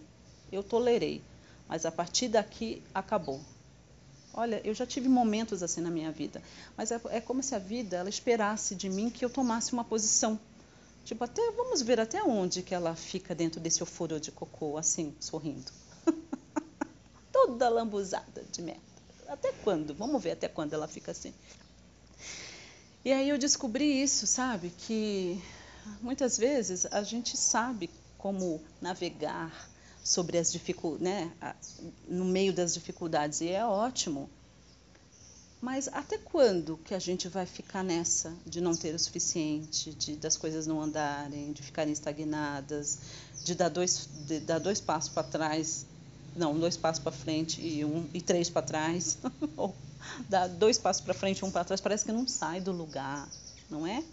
eu 0.52 0.64
tolerei, 0.64 1.22
mas 1.68 1.86
a 1.86 1.92
partir 1.92 2.30
daqui 2.30 2.82
acabou. 2.94 3.42
Olha, 4.34 4.62
eu 4.64 4.74
já 4.74 4.86
tive 4.86 5.10
momentos 5.10 5.62
assim 5.62 5.82
na 5.82 5.90
minha 5.90 6.12
vida, 6.12 6.42
mas 6.78 6.92
é, 6.92 7.02
é 7.10 7.20
como 7.20 7.44
se 7.44 7.54
a 7.56 7.60
vida 7.60 7.98
ela 7.98 8.10
esperasse 8.10 8.74
de 8.74 8.88
mim 8.90 9.10
que 9.10 9.26
eu 9.26 9.30
tomasse 9.30 9.74
uma 9.74 9.84
posição. 9.84 10.40
Tipo, 11.06 11.24
até 11.24 11.52
vamos 11.52 11.82
ver 11.82 12.00
até 12.00 12.22
onde 12.24 12.62
que 12.62 12.74
ela 12.74 12.96
fica 12.96 13.34
dentro 13.34 13.60
desse 13.60 13.82
ofuro 13.82 14.20
de 14.20 14.32
cocô, 14.32 14.78
assim, 14.78 15.16
sorrindo. 15.20 15.72
Toda 17.32 17.70
lambuzada 17.70 18.44
de 18.52 18.62
merda. 18.62 18.82
Até 19.28 19.52
quando? 19.64 19.94
Vamos 19.94 20.22
ver 20.22 20.32
até 20.32 20.48
quando 20.48 20.74
ela 20.74 20.88
fica 20.88 21.12
assim. 21.12 21.34
E 23.04 23.12
aí 23.12 23.30
eu 23.30 23.38
descobri 23.38 24.02
isso, 24.02 24.28
sabe? 24.28 24.72
Que 24.78 25.42
muitas 26.02 26.38
vezes 26.38 26.86
a 26.88 27.02
gente 27.04 27.38
sabe 27.38 27.90
como 28.18 28.62
navegar 28.82 29.70
sobre 30.04 30.38
as 30.38 30.52
dificuldades, 30.52 31.04
né? 31.04 31.32
no 32.08 32.26
meio 32.26 32.52
das 32.52 32.74
dificuldades, 32.74 33.42
e 33.42 33.50
é 33.50 33.66
ótimo. 33.66 34.30
Mas 35.62 35.90
até 35.90 36.18
quando 36.18 36.78
que 36.78 36.94
a 36.94 37.00
gente 37.00 37.28
vai 37.28 37.46
ficar 37.46 37.84
nessa 37.84 38.34
de 38.46 38.62
não 38.62 38.76
ter 38.76 38.96
o 38.96 39.00
suficiente, 39.00 39.94
de 39.94 40.16
das 40.16 40.38
coisas 40.38 40.66
não 40.66 40.82
andarem, 40.82 41.52
de 41.52 41.62
ficarem 41.62 41.92
estagnadas, 41.92 43.00
de 43.44 43.54
dar 43.56 43.70
dois, 43.70 44.08
de 44.26 44.40
dar 44.40 44.60
dois 44.60 44.80
passos 44.80 45.10
para 45.10 45.24
trás 45.24 45.86
não, 46.36 46.58
dois 46.58 46.78
passos 46.78 47.02
para 47.02 47.12
frente 47.12 47.62
e 47.62 47.84
um 47.84 48.08
e 48.14 48.22
três 48.22 48.50
para 48.50 48.62
trás, 48.62 49.18
ou 49.58 49.76
dá 50.28 50.48
dois 50.48 50.78
passos 50.78 51.02
para 51.02 51.14
frente 51.14 51.40
e 51.40 51.46
um 51.46 51.52
para 51.52 51.66
trás, 51.66 51.82
parece 51.82 52.06
que 52.06 52.12
não 52.12 52.28
sai 52.28 52.62
do 52.62 52.72
lugar, 52.72 53.28
não 53.70 53.86
é? 53.86 54.04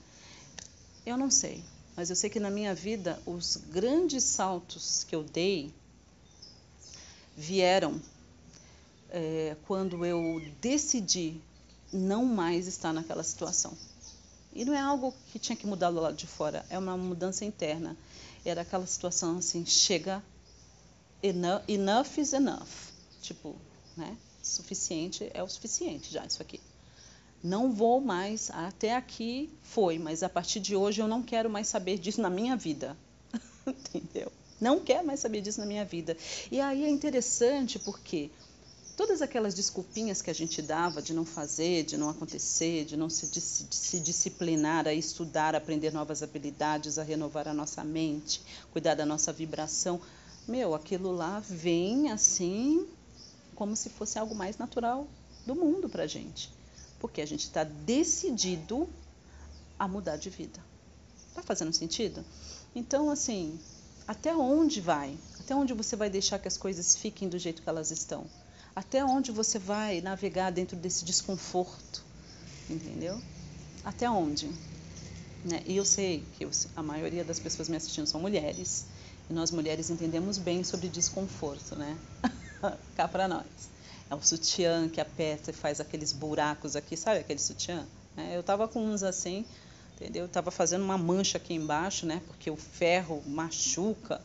Eu 1.05 1.17
não 1.17 1.31
sei, 1.31 1.63
mas 1.95 2.11
eu 2.11 2.17
sei 2.17 2.29
que 2.29 2.41
na 2.41 2.51
minha 2.51 2.75
vida 2.75 3.21
os 3.25 3.57
grandes 3.57 4.25
saltos 4.25 5.05
que 5.05 5.15
eu 5.15 5.23
dei 5.23 5.73
vieram 7.37 8.01
é, 9.11 9.57
quando 9.67 10.05
eu 10.05 10.43
decidi 10.61 11.41
não 11.93 12.25
mais 12.25 12.67
estar 12.67 12.93
naquela 12.93 13.23
situação. 13.23 13.77
E 14.53 14.65
não 14.65 14.75
é 14.75 14.81
algo 14.81 15.15
que 15.31 15.39
tinha 15.39 15.57
que 15.57 15.67
mudar 15.67 15.91
do 15.91 16.01
lado 16.01 16.17
de 16.17 16.27
fora, 16.27 16.65
é 16.71 16.79
uma 16.79 16.97
mudança 16.97 17.45
interna. 17.45 17.97
Era 18.45 18.63
aquela 18.63 18.87
situação 18.87 19.39
assim, 19.39 19.67
chega 19.67 20.23
enough, 21.23 21.63
enough 21.69 22.19
is 22.19 22.33
enough. 22.33 22.93
Tipo, 23.21 23.57
né? 23.97 24.17
Suficiente 24.43 25.29
é 25.35 25.43
o 25.43 25.49
suficiente 25.49 26.13
já, 26.13 26.25
isso 26.25 26.41
aqui. 26.41 26.61
Não 27.43 27.73
vou 27.73 28.01
mais, 28.01 28.51
até 28.51 28.95
aqui 28.95 29.51
foi, 29.63 29.99
mas 29.99 30.23
a 30.23 30.29
partir 30.29 30.61
de 30.61 30.75
hoje 30.75 31.03
eu 31.03 31.09
não 31.09 31.23
quero 31.23 31.51
mais 31.51 31.69
saber 31.69 31.99
disso 31.99 32.21
na 32.21 32.31
minha 32.31 32.57
vida. 32.57 32.97
Entendeu? 33.67 34.33
Não 34.61 34.81
quero 34.81 35.07
mais 35.07 35.21
saber 35.21 35.43
disso 35.43 35.61
na 35.61 35.67
minha 35.67 35.85
vida. 35.85 36.17
E 36.51 36.61
aí 36.61 36.85
é 36.85 36.89
interessante 36.89 37.79
porque 37.79 38.31
todas 38.97 39.21
aquelas 39.21 39.55
desculpinhas 39.55 40.23
que 40.23 40.31
a 40.31 40.35
gente 40.35 40.63
dava 40.63 41.03
de 41.03 41.13
não 41.13 41.25
fazer, 41.25 41.85
de 41.85 41.99
não 41.99 42.09
acontecer, 42.09 42.85
de 42.87 42.97
não 42.97 43.11
se, 43.11 43.27
de, 43.27 43.41
de 43.41 43.77
se 43.77 44.01
disciplinar 44.01 44.89
a 44.89 44.95
estudar, 44.95 45.55
a 45.55 45.59
aprender 45.59 45.93
novas 45.93 46.23
habilidades, 46.23 46.99
a 46.99 47.03
renovar 47.03 47.47
a 47.47 47.53
nossa 47.53 47.85
mente, 47.85 48.41
cuidar 48.73 48.95
da 48.95 49.05
nossa 49.05 49.33
vibração, 49.33 50.01
meu, 50.49 50.75
aquilo 50.75 51.13
lá 51.13 51.41
vem 51.41 52.11
assim 52.11 52.89
como 53.55 53.75
se 53.75 53.91
fosse 53.91 54.19
algo 54.19 54.35
mais 54.35 54.57
natural 54.57 55.07
do 55.45 55.55
mundo 55.55 55.89
para 55.89 56.07
gente. 56.07 56.51
Porque 56.99 57.21
a 57.21 57.27
gente 57.27 57.45
está 57.45 57.65
decidido 57.65 58.89
a 59.79 59.87
mudar 59.87 60.17
de 60.17 60.31
vida. 60.31 60.61
Tá 61.35 61.43
fazendo 61.43 61.73
sentido? 61.73 62.25
Então, 62.75 63.11
assim, 63.11 63.59
até 64.07 64.35
onde 64.35 64.81
vai? 64.81 65.19
Até 65.41 65.55
onde 65.55 65.75
você 65.75 65.97
vai 65.97 66.09
deixar 66.09 66.39
que 66.39 66.49
as 66.49 66.57
coisas 66.57 66.97
fiquem 66.97 67.29
do 67.29 67.39
jeito 67.39 67.61
que 67.61 67.69
elas 67.69 67.91
estão? 67.91 68.27
Até 68.77 69.03
onde 69.03 69.33
você 69.33 69.59
vai 69.59 70.03
navegar 70.03 70.53
dentro 70.53 70.77
desse 70.77 71.03
desconforto? 71.03 72.05
Entendeu? 72.69 73.19
Até 73.83 74.09
onde? 74.11 74.51
Né? 75.43 75.63
E 75.65 75.79
eu 75.79 75.85
sei 75.85 76.23
que 76.37 76.45
eu, 76.45 76.51
a 76.77 76.83
maioria 76.83 77.25
das 77.25 77.41
pessoas 77.41 77.71
me 77.71 77.77
assistindo 77.77 78.07
são 78.07 78.21
mulheres. 78.21 78.85
E 79.31 79.33
nós 79.33 79.51
mulheres 79.51 79.89
entendemos 79.89 80.37
bem 80.37 80.63
sobre 80.63 80.89
desconforto, 80.89 81.75
né? 81.75 81.97
Cá 82.95 83.09
para 83.09 83.27
nós. 83.27 83.47
É 84.11 84.15
o 84.15 84.21
sutiã 84.21 84.91
que 84.91 85.01
aperta 85.01 85.51
e 85.51 85.55
faz 85.55 85.81
aqueles 85.81 86.13
buracos 86.13 86.77
aqui, 86.77 86.99
sabe 86.99 87.21
aquele 87.21 87.41
sutiã? 87.41 87.87
É, 88.15 88.37
eu 88.37 88.43
tava 88.43 88.69
com 88.69 88.85
uns 88.85 89.03
assim, 89.03 89.47
entendeu? 89.95 90.25
Eu 90.25 90.29
tava 90.29 90.51
fazendo 90.51 90.85
uma 90.85 90.99
mancha 90.99 91.39
aqui 91.39 91.55
embaixo, 91.55 92.05
né? 92.05 92.21
Porque 92.27 92.51
o 92.51 92.57
ferro 92.57 93.23
machuca. 93.27 94.21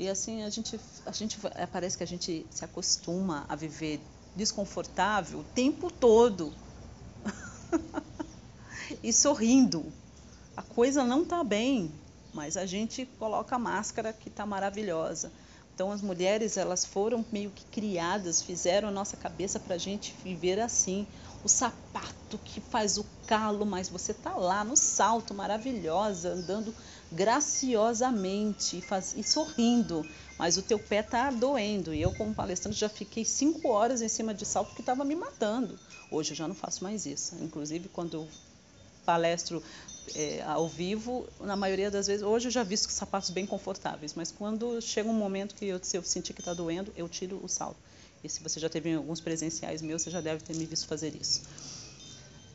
E 0.00 0.08
assim, 0.08 0.42
a 0.44 0.48
gente, 0.48 0.80
a 1.04 1.12
gente 1.12 1.38
é, 1.56 1.66
parece 1.66 1.98
que 1.98 2.02
a 2.02 2.06
gente 2.06 2.46
se 2.48 2.64
acostuma 2.64 3.44
a 3.46 3.54
viver 3.54 4.00
desconfortável 4.34 5.40
o 5.40 5.44
tempo 5.54 5.92
todo. 5.92 6.54
e 9.04 9.12
sorrindo. 9.12 9.92
A 10.56 10.62
coisa 10.62 11.04
não 11.04 11.22
tá 11.22 11.44
bem, 11.44 11.92
mas 12.32 12.56
a 12.56 12.64
gente 12.64 13.04
coloca 13.18 13.56
a 13.56 13.58
máscara 13.58 14.10
que 14.10 14.30
está 14.30 14.46
maravilhosa. 14.46 15.30
Então 15.74 15.92
as 15.92 16.00
mulheres 16.00 16.56
elas 16.56 16.82
foram 16.82 17.22
meio 17.30 17.50
que 17.50 17.66
criadas, 17.66 18.40
fizeram 18.40 18.88
a 18.88 18.92
nossa 18.92 19.18
cabeça 19.18 19.60
para 19.60 19.74
a 19.74 19.78
gente 19.78 20.14
viver 20.24 20.60
assim. 20.60 21.06
O 21.44 21.48
sapato 21.48 22.14
que 22.38 22.60
faz 22.60 22.98
o 22.98 23.04
calo, 23.26 23.64
mas 23.64 23.88
você 23.88 24.12
tá 24.12 24.34
lá 24.34 24.64
no 24.64 24.76
salto, 24.76 25.34
maravilhosa, 25.34 26.30
andando 26.30 26.74
graciosamente 27.12 28.78
e, 28.78 28.80
faz, 28.80 29.14
e 29.16 29.22
sorrindo, 29.22 30.06
mas 30.38 30.56
o 30.56 30.62
teu 30.62 30.78
pé 30.78 31.02
tá 31.02 31.30
doendo. 31.30 31.94
E 31.94 32.00
eu, 32.02 32.12
como 32.12 32.34
palestrante, 32.34 32.78
já 32.78 32.88
fiquei 32.88 33.24
cinco 33.24 33.68
horas 33.68 34.02
em 34.02 34.08
cima 34.08 34.34
de 34.34 34.44
salto 34.44 34.74
que 34.74 34.80
estava 34.80 35.04
me 35.04 35.14
matando. 35.14 35.78
Hoje 36.10 36.32
eu 36.32 36.36
já 36.36 36.48
não 36.48 36.54
faço 36.54 36.82
mais 36.82 37.06
isso. 37.06 37.34
Inclusive, 37.40 37.88
quando 37.88 38.14
eu 38.14 38.28
palestro 39.04 39.62
é, 40.14 40.42
ao 40.42 40.68
vivo, 40.68 41.28
na 41.40 41.56
maioria 41.56 41.90
das 41.90 42.06
vezes, 42.06 42.22
hoje 42.22 42.48
eu 42.48 42.52
já 42.52 42.62
visto 42.62 42.90
sapatos 42.90 43.30
bem 43.30 43.46
confortáveis, 43.46 44.14
mas 44.14 44.30
quando 44.30 44.80
chega 44.80 45.08
um 45.08 45.14
momento 45.14 45.54
que 45.54 45.66
eu, 45.66 45.80
se 45.82 45.96
eu 45.96 46.02
sentir 46.02 46.32
que 46.32 46.40
está 46.40 46.54
doendo, 46.54 46.92
eu 46.96 47.08
tiro 47.08 47.40
o 47.42 47.48
salto. 47.48 47.76
E 48.22 48.28
se 48.28 48.42
você 48.42 48.60
já 48.60 48.68
teve 48.68 48.92
alguns 48.94 49.20
presenciais 49.20 49.80
meus, 49.80 50.02
você 50.02 50.10
já 50.10 50.20
deve 50.20 50.42
ter 50.42 50.54
me 50.54 50.66
visto 50.66 50.86
fazer 50.86 51.14
isso. 51.20 51.42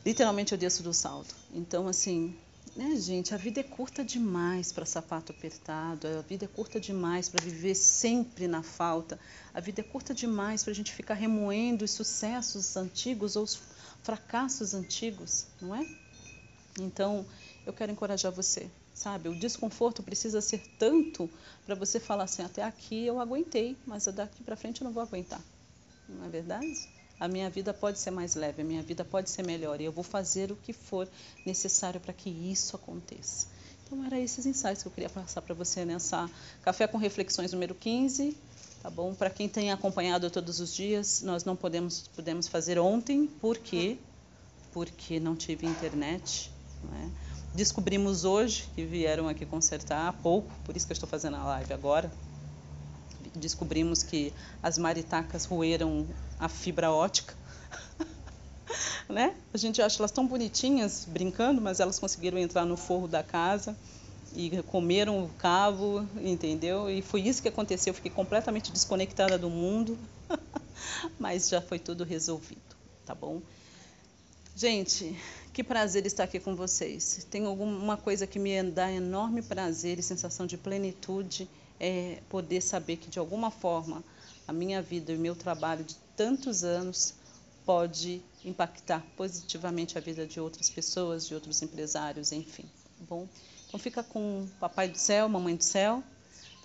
Literalmente 0.06 0.52
eu 0.52 0.58
desço 0.58 0.84
do 0.84 0.94
salto. 0.94 1.34
Então, 1.52 1.88
assim, 1.88 2.32
né, 2.76 2.94
gente, 2.94 3.34
a 3.34 3.36
vida 3.36 3.58
é 3.58 3.64
curta 3.64 4.04
demais 4.04 4.70
para 4.70 4.86
sapato 4.86 5.32
apertado, 5.32 6.06
a 6.06 6.20
vida 6.20 6.44
é 6.44 6.48
curta 6.48 6.78
demais 6.78 7.28
para 7.28 7.44
viver 7.44 7.74
sempre 7.74 8.46
na 8.46 8.62
falta, 8.62 9.18
a 9.52 9.58
vida 9.58 9.80
é 9.80 9.82
curta 9.82 10.14
demais 10.14 10.62
para 10.62 10.70
a 10.70 10.74
gente 10.76 10.92
ficar 10.92 11.14
remoendo 11.14 11.84
os 11.84 11.90
sucessos 11.90 12.76
antigos 12.76 13.34
ou 13.34 13.42
os 13.42 13.58
fracassos 14.04 14.74
antigos, 14.74 15.46
não 15.60 15.74
é? 15.74 15.84
Então, 16.78 17.26
eu 17.66 17.72
quero 17.72 17.90
encorajar 17.90 18.30
você, 18.30 18.70
sabe? 18.94 19.28
O 19.28 19.34
desconforto 19.34 20.04
precisa 20.04 20.40
ser 20.40 20.60
tanto 20.78 21.28
para 21.66 21.74
você 21.74 21.98
falar 21.98 22.24
assim: 22.24 22.42
até 22.42 22.62
aqui 22.62 23.04
eu 23.04 23.18
aguentei, 23.18 23.76
mas 23.84 24.04
daqui 24.04 24.44
para 24.44 24.54
frente 24.54 24.82
eu 24.82 24.84
não 24.84 24.92
vou 24.92 25.02
aguentar. 25.02 25.40
Não 26.08 26.24
é 26.24 26.28
verdade? 26.28 26.95
A 27.18 27.26
minha 27.28 27.48
vida 27.48 27.72
pode 27.72 27.98
ser 27.98 28.10
mais 28.10 28.34
leve, 28.34 28.62
a 28.62 28.64
minha 28.64 28.82
vida 28.82 29.04
pode 29.04 29.30
ser 29.30 29.42
melhor 29.42 29.80
e 29.80 29.84
eu 29.84 29.92
vou 29.92 30.04
fazer 30.04 30.52
o 30.52 30.56
que 30.56 30.72
for 30.72 31.08
necessário 31.44 32.00
para 32.00 32.12
que 32.12 32.28
isso 32.28 32.76
aconteça. 32.76 33.46
Então, 33.86 34.04
era 34.04 34.18
esses 34.18 34.44
insights 34.46 34.82
que 34.82 34.88
eu 34.88 34.92
queria 34.92 35.08
passar 35.08 35.40
para 35.42 35.54
você 35.54 35.84
nessa 35.84 36.28
Café 36.62 36.86
com 36.86 36.98
Reflexões 36.98 37.52
número 37.52 37.74
15. 37.74 38.36
Tá 38.82 38.90
bom? 38.90 39.14
Para 39.14 39.30
quem 39.30 39.48
tem 39.48 39.72
acompanhado 39.72 40.30
todos 40.30 40.60
os 40.60 40.74
dias, 40.74 41.22
nós 41.22 41.44
não 41.44 41.56
podemos, 41.56 42.08
podemos 42.14 42.46
fazer 42.46 42.78
ontem, 42.78 43.26
por 43.26 43.58
quê? 43.58 43.96
Porque 44.72 45.18
não 45.18 45.34
tive 45.34 45.66
internet 45.66 46.50
né? 46.84 47.10
Descobrimos 47.54 48.24
hoje 48.24 48.68
que 48.74 48.84
vieram 48.84 49.28
aqui 49.28 49.46
consertar 49.46 50.08
há 50.08 50.12
pouco, 50.12 50.52
por 50.64 50.76
isso 50.76 50.86
que 50.86 50.92
eu 50.92 50.94
estou 50.94 51.08
fazendo 51.08 51.36
a 51.36 51.44
live 51.44 51.72
agora. 51.72 52.10
Descobrimos 53.36 54.02
que 54.02 54.32
as 54.62 54.78
maritacas 54.78 55.44
roeram 55.44 56.06
a 56.38 56.48
fibra 56.48 56.90
ótica. 56.90 57.34
né? 59.08 59.34
A 59.52 59.58
gente 59.58 59.80
acha 59.80 60.00
elas 60.00 60.10
tão 60.10 60.26
bonitinhas 60.26 61.06
brincando, 61.08 61.60
mas 61.60 61.80
elas 61.80 61.98
conseguiram 61.98 62.38
entrar 62.38 62.64
no 62.64 62.76
forro 62.76 63.06
da 63.06 63.22
casa 63.22 63.76
e 64.34 64.62
comeram 64.64 65.24
o 65.24 65.28
cabo, 65.38 66.06
entendeu? 66.20 66.90
E 66.90 67.02
foi 67.02 67.22
isso 67.22 67.40
que 67.40 67.48
aconteceu. 67.48 67.90
Eu 67.90 67.94
fiquei 67.94 68.10
completamente 68.10 68.72
desconectada 68.72 69.38
do 69.38 69.48
mundo, 69.48 69.98
mas 71.18 71.48
já 71.48 71.60
foi 71.60 71.78
tudo 71.78 72.04
resolvido, 72.04 72.76
tá 73.04 73.14
bom? 73.14 73.40
Gente, 74.54 75.16
que 75.52 75.62
prazer 75.62 76.06
estar 76.06 76.24
aqui 76.24 76.40
com 76.40 76.54
vocês. 76.54 77.26
Tem 77.30 77.44
alguma 77.44 77.96
coisa 77.96 78.26
que 78.26 78.38
me 78.38 78.62
dá 78.62 78.90
enorme 78.90 79.42
prazer 79.42 79.98
e 79.98 80.02
sensação 80.02 80.46
de 80.46 80.56
plenitude 80.56 81.48
é 81.78 82.20
poder 82.28 82.60
saber 82.60 82.96
que 82.96 83.10
de 83.10 83.18
alguma 83.18 83.50
forma 83.50 84.02
a 84.46 84.52
minha 84.52 84.80
vida 84.80 85.12
e 85.12 85.16
o 85.16 85.18
meu 85.18 85.34
trabalho 85.34 85.84
de 85.84 85.96
tantos 86.16 86.64
anos 86.64 87.14
pode 87.64 88.22
impactar 88.44 89.04
positivamente 89.16 89.98
a 89.98 90.00
vida 90.00 90.26
de 90.26 90.40
outras 90.40 90.70
pessoas, 90.70 91.26
de 91.26 91.34
outros 91.34 91.62
empresários, 91.62 92.32
enfim. 92.32 92.64
Tá 92.98 93.04
bom, 93.08 93.28
então 93.66 93.78
fica 93.78 94.02
com 94.02 94.46
Papai 94.60 94.88
do 94.88 94.96
Céu, 94.96 95.28
Mamãe 95.28 95.56
do 95.56 95.64
Céu 95.64 96.02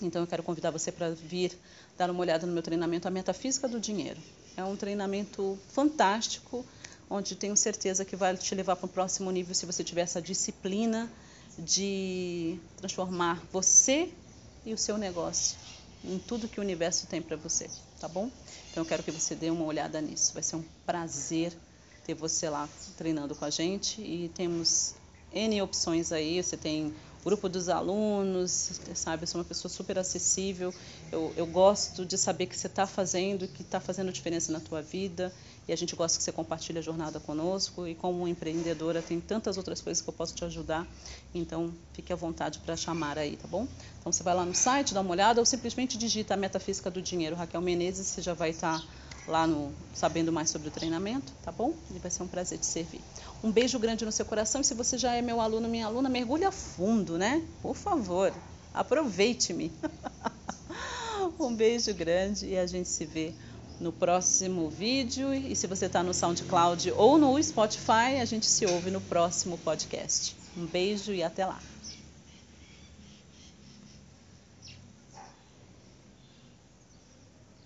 Então 0.02 0.24
eu 0.24 0.28
quero 0.28 0.41
convidar 0.41 0.72
você 0.72 0.91
para 0.91 1.12
vir 1.12 1.56
dar 1.96 2.10
uma 2.10 2.20
olhada 2.20 2.48
no 2.48 2.54
meu 2.54 2.63
treinamento 2.63 3.08
A 3.08 3.12
Metafísica 3.12 3.67
do 3.67 3.80
Dinheiro. 3.80 4.20
É 4.56 4.63
um 4.63 4.76
treinamento 4.76 5.60
fantástico, 5.70 6.65
onde 7.10 7.36
tenho 7.36 7.56
certeza 7.56 8.04
que 8.06 8.15
vai 8.15 8.36
te 8.36 8.54
levar 8.56 8.76
para 8.76 8.86
o 8.86 8.89
próximo 8.89 9.32
nível 9.32 9.54
se 9.54 9.65
você 9.65 9.84
tiver 9.84 10.02
essa 10.02 10.22
disciplina 10.22 11.10
de 11.58 12.60
transformar 12.78 13.41
você 13.52 14.10
e 14.65 14.74
o 14.74 14.78
seu 14.78 14.98
negócio 14.98 15.58
em 16.04 16.20
tudo 16.20 16.48
que 16.48 16.60
o 16.60 16.63
universo 16.63 17.08
tem 17.08 17.22
para 17.22 17.36
você 17.36 17.70
tá 18.00 18.08
bom? 18.08 18.30
Então 18.72 18.84
eu 18.84 18.88
quero 18.88 19.04
que 19.04 19.12
você 19.12 19.36
dê 19.36 19.50
uma 19.50 19.65
olhada 19.65 20.00
nisso. 20.02 20.34
Vai 20.34 20.43
ser 20.43 20.56
um 20.56 20.63
prazer 20.86 21.54
ter 22.06 22.13
você 22.13 22.50
lá 22.50 22.70
treinando 22.96 23.36
com 23.36 23.46
a 23.46 23.50
gente 23.50 24.02
e 24.02 24.30
temos 24.30 24.96
N 25.34 25.62
opções 25.62 26.12
aí. 26.12 26.41
Você 26.41 26.56
tem 26.56 26.93
grupo 27.23 27.49
dos 27.49 27.69
alunos, 27.69 28.80
sabe? 28.93 29.23
Eu 29.23 29.27
sou 29.27 29.39
uma 29.39 29.45
pessoa 29.45 29.69
super 29.69 29.97
acessível. 29.99 30.73
Eu, 31.12 31.34
eu 31.36 31.45
gosto 31.45 32.06
de 32.06 32.17
saber 32.17 32.45
que 32.45 32.58
você 32.58 32.67
está 32.67 32.88
fazendo, 32.88 33.47
que 33.47 33.62
está 33.62 33.80
fazendo 33.80 34.12
diferença 34.12 34.51
na 34.51 34.60
tua 34.60 34.82
vida. 34.82 35.34
E 35.67 35.73
a 35.73 35.75
gente 35.75 35.95
gosta 35.95 36.17
que 36.17 36.23
você 36.23 36.32
compartilhe 36.32 36.80
a 36.80 36.82
jornada 36.82 37.19
conosco. 37.19 37.88
E 37.88 37.95
como 37.95 38.27
empreendedora, 38.27 39.01
tem 39.01 39.19
tantas 39.19 39.58
outras 39.58 39.82
coisas 39.82 40.01
que 40.01 40.10
eu 40.10 40.13
posso 40.13 40.34
te 40.34 40.45
ajudar. 40.45 40.88
Então, 41.34 41.73
fique 41.93 42.13
à 42.13 42.15
vontade 42.15 42.60
para 42.60 42.75
chamar 42.75 43.17
aí, 43.17 43.36
tá 43.36 43.47
bom? 43.47 43.67
Então, 43.99 44.12
você 44.12 44.23
vai 44.23 44.34
lá 44.34 44.45
no 44.45 44.56
site, 44.56 44.93
dá 44.93 45.01
uma 45.01 45.12
olhada, 45.12 45.41
ou 45.41 45.45
simplesmente 45.45 45.97
digita 45.97 46.34
a 46.34 46.38
Metafísica 46.38 46.89
do 46.89 47.01
Dinheiro, 47.01 47.36
Raquel 47.36 47.62
Menezes, 47.62 48.08
você 48.08 48.21
já 48.21 48.34
vai 48.34 48.51
estar. 48.51 48.80
Tá 48.80 49.07
lá 49.28 49.46
no 49.46 49.72
sabendo 49.94 50.32
mais 50.32 50.50
sobre 50.50 50.70
o 50.70 50.72
treinamento, 50.72 51.34
tá 51.44 51.52
bom? 51.52 51.74
E 51.94 52.00
vai 52.00 52.10
ser 52.10 52.24
um 52.24 52.28
prazer 52.28 52.58
te 52.58 52.66
servir. 52.66 53.02
Um 53.44 53.52
beijo 53.52 53.78
grande 53.78 54.06
no 54.06 54.12
seu 54.12 54.26
coração 54.26 54.62
e 54.62 54.63
se 54.63 54.74
você 54.74 54.98
já 54.98 55.13
é 55.13 55.22
meu 55.22 55.42
aluno, 55.42 55.68
minha 55.68 55.86
aluna, 55.86 56.10
mergulha 56.10 56.52
fundo, 56.52 57.18
né? 57.18 57.44
Por 57.62 57.76
favor, 57.76 58.34
aproveite-me. 58.74 59.72
um 61.40 61.54
beijo 61.54 61.94
grande 61.94 62.48
e 62.48 62.58
a 62.58 62.66
gente 62.66 62.88
se 62.88 63.06
vê 63.06 63.34
no 63.80 63.92
próximo 63.92 64.70
vídeo. 64.70 65.34
E 65.34 65.56
se 65.56 65.68
você 65.68 65.86
está 65.86 66.04
no 66.04 66.13
SoundCloud 66.13 66.92
ou 66.94 67.18
no 67.18 67.42
Spotify, 67.42 68.20
a 68.22 68.26
gente 68.26 68.46
se 68.46 68.66
ouve 68.66 68.92
no 68.92 69.02
próximo 69.02 69.58
podcast. 69.58 70.36
Um 70.56 70.66
beijo 70.66 71.13
e 71.13 71.22
até 71.22 71.46
lá. 71.46 71.60